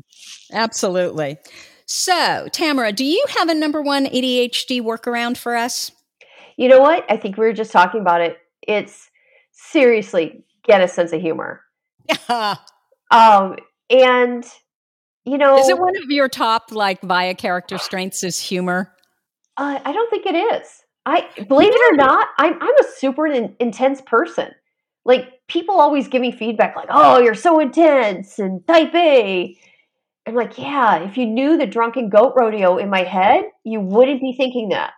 [0.51, 1.37] absolutely.
[1.85, 5.91] So, Tamara, do you have a number one ADHD workaround for us?
[6.57, 7.05] You know what?
[7.09, 8.37] I think we were just talking about it.
[8.61, 9.09] It's
[9.51, 11.61] seriously get a sense of humor.
[12.07, 12.55] Yeah.
[13.11, 13.57] Um,
[13.91, 14.43] and
[15.23, 18.91] you know, is it one of your top like via character strengths is humor?
[19.55, 20.67] Uh, I don't think it is.
[21.05, 24.49] I believe it or not, I'm I'm a super in, intense person
[25.05, 29.55] like people always give me feedback like, "Oh, you're so intense and type A."
[30.25, 34.21] I'm like, "Yeah, if you knew the drunken goat rodeo in my head, you wouldn't
[34.21, 34.93] be thinking that."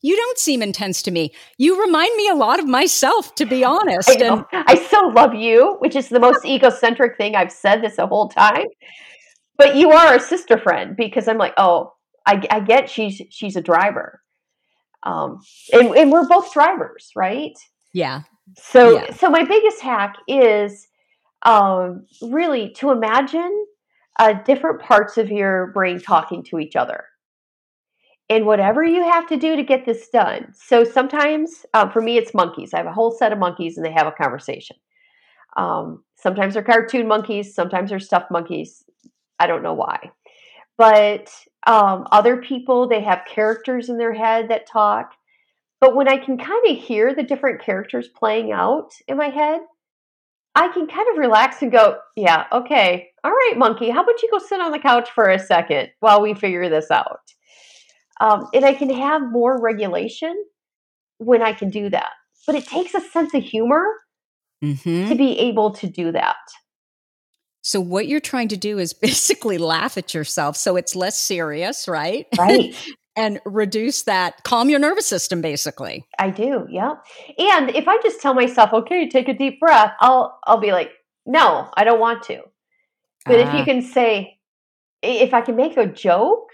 [0.00, 1.32] You don't seem intense to me.
[1.56, 4.10] You remind me a lot of myself, to be honest.
[4.10, 7.96] I, and- I so love you, which is the most egocentric thing I've said this
[7.96, 8.66] the whole time.
[9.56, 11.94] But you are a sister friend because I'm like, oh,
[12.26, 14.20] I, I get she's she's a driver,
[15.04, 15.40] um,
[15.72, 17.52] and, and we're both drivers, right?
[17.92, 18.22] Yeah.
[18.56, 19.14] So, yeah.
[19.14, 20.88] so my biggest hack is
[21.42, 23.66] um, really to imagine
[24.18, 27.04] uh, different parts of your brain talking to each other.
[28.30, 30.52] And whatever you have to do to get this done.
[30.54, 32.72] So sometimes, uh, for me, it's monkeys.
[32.72, 34.76] I have a whole set of monkeys, and they have a conversation.
[35.56, 37.54] Um, sometimes they're cartoon monkeys.
[37.54, 38.82] Sometimes they're stuffed monkeys.
[39.38, 40.10] I don't know why,
[40.78, 41.30] but
[41.66, 45.12] um, other people they have characters in their head that talk.
[45.84, 49.60] But when I can kind of hear the different characters playing out in my head,
[50.54, 54.30] I can kind of relax and go, yeah, okay, all right, monkey, how about you
[54.30, 57.20] go sit on the couch for a second while we figure this out?
[58.18, 60.34] Um, and I can have more regulation
[61.18, 62.12] when I can do that.
[62.46, 63.84] But it takes a sense of humor
[64.64, 65.10] mm-hmm.
[65.10, 66.36] to be able to do that.
[67.60, 71.86] So what you're trying to do is basically laugh at yourself so it's less serious,
[71.88, 72.26] right?
[72.38, 72.74] Right.
[73.16, 76.06] and reduce that calm your nervous system basically.
[76.18, 76.94] I do, yeah.
[77.38, 80.90] And if I just tell myself, "Okay, take a deep breath," I'll I'll be like,
[81.26, 82.42] "No, I don't want to."
[83.26, 83.64] But if you ah.
[83.64, 84.38] can say
[85.02, 86.50] if I can make a joke,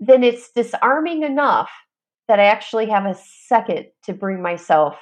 [0.00, 1.70] then it's disarming enough
[2.28, 3.16] that I actually have a
[3.46, 4.96] second to bring myself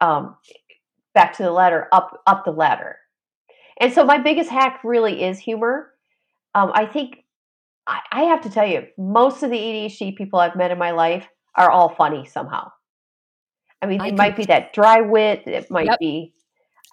[0.00, 0.36] um,
[1.14, 2.96] back to the ladder, up up the ladder.
[3.80, 5.92] And so my biggest hack really is humor.
[6.54, 7.19] Um, I think
[7.90, 10.92] I, I, have to tell you, most of the ADHD people I've met in my
[10.92, 11.26] life
[11.56, 12.70] are all funny somehow.
[13.82, 15.42] I mean, I it might be that dry wit.
[15.46, 15.98] It might yep.
[15.98, 16.32] be.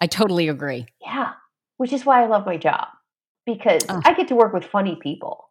[0.00, 0.86] I totally agree.
[1.00, 1.32] Yeah,
[1.76, 2.88] which is why I love my job
[3.46, 4.00] because oh.
[4.04, 5.48] I get to work with funny people.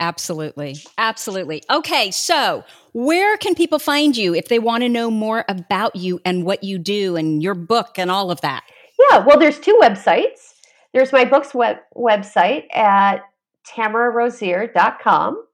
[0.00, 0.76] Absolutely.
[0.98, 1.62] Absolutely.
[1.70, 2.10] Okay.
[2.10, 6.44] So, where can people find you if they want to know more about you and
[6.44, 8.64] what you do and your book and all of that?
[9.10, 9.18] Yeah.
[9.18, 10.54] Well, there's two websites.
[10.92, 13.22] There's my book's web- website at
[13.66, 15.44] tamararosier.com.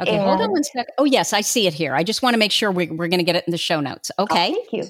[0.00, 0.86] Okay, and, hold on one sec.
[0.98, 1.94] Oh, yes, I see it here.
[1.94, 3.80] I just want to make sure we, we're going to get it in the show
[3.80, 4.10] notes.
[4.18, 4.50] Oh, okay.
[4.50, 4.84] Oh, thank you.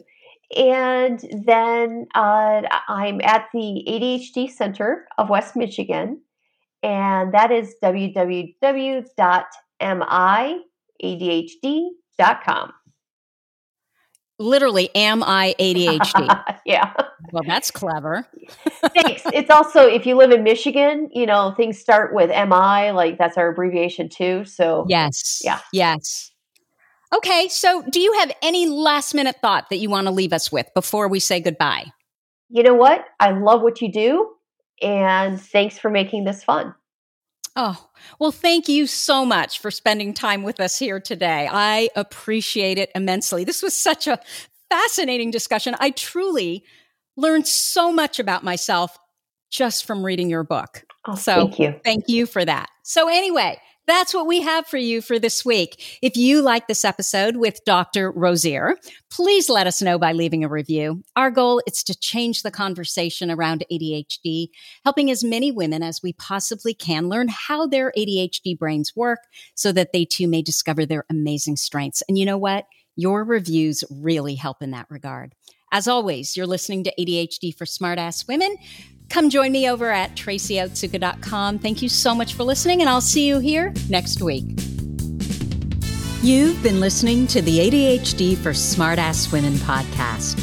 [0.57, 6.21] And then uh, I'm at the ADHD Center of West Michigan
[6.83, 9.13] and that is www.miadhd.com.
[14.43, 16.59] Literally, am I ADHD?
[16.67, 16.93] yeah.
[17.33, 18.27] Well, that's clever.
[18.95, 19.23] Thanks.
[19.33, 23.39] It's also, if you live in Michigan, you know, things start with MI, like that's
[23.39, 24.45] our abbreviation too.
[24.45, 25.41] So, yes.
[25.45, 25.61] Yeah.
[25.73, 26.33] Yes.
[27.15, 27.49] Okay.
[27.49, 30.67] So, do you have any last minute thought that you want to leave us with
[30.75, 31.87] before we say goodbye?
[32.51, 33.05] You know what?
[33.21, 34.31] I love what you do.
[34.83, 36.75] And thanks for making this fun.
[37.55, 41.49] Oh, well, thank you so much for spending time with us here today.
[41.51, 43.45] I appreciate it immensely.
[43.45, 44.19] This was such a
[44.71, 45.77] fascinating discussion.
[45.79, 46.65] I truly
[47.17, 48.99] learned so much about myself
[49.51, 50.85] just from reading your book.
[51.07, 51.81] Oh, so thank you.
[51.85, 52.71] Thank you for that.
[52.85, 53.61] So, anyway,
[53.93, 55.99] that's what we have for you for this week.
[56.01, 58.11] If you like this episode with Dr.
[58.11, 58.79] Rosier,
[59.11, 61.03] please let us know by leaving a review.
[61.15, 64.49] Our goal is to change the conversation around ADHD,
[64.83, 69.19] helping as many women as we possibly can learn how their ADHD brains work
[69.55, 72.03] so that they too may discover their amazing strengths.
[72.09, 72.65] And you know what?
[72.97, 75.35] Your reviews really help in that regard.
[75.71, 78.57] As always, you're listening to ADHD for Smartass Women.
[79.13, 81.59] Come join me over at tracyotsuka.com.
[81.59, 84.47] Thank you so much for listening, and I'll see you here next week.
[86.23, 90.43] You've been listening to the ADHD for Smartass Women podcast.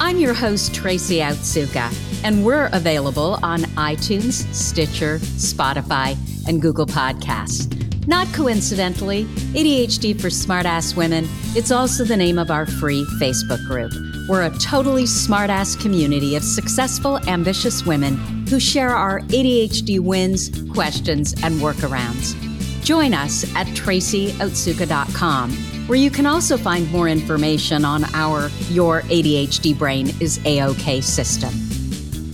[0.00, 1.94] I'm your host, Tracy Otsuka,
[2.24, 6.16] and we're available on iTunes, Stitcher, Spotify,
[6.48, 7.87] and Google Podcasts.
[8.08, 13.92] Not coincidentally, ADHD for Smartass Women, it's also the name of our free Facebook group.
[14.26, 18.16] We're a totally smartass community of successful, ambitious women
[18.48, 22.34] who share our ADHD wins, questions, and workarounds.
[22.82, 25.52] Join us at tracyotsuka.com,
[25.86, 31.52] where you can also find more information on our Your ADHD Brain is A-OK system.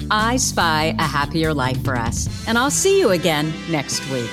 [0.09, 4.31] I spy a happier life for us, and I'll see you again next week.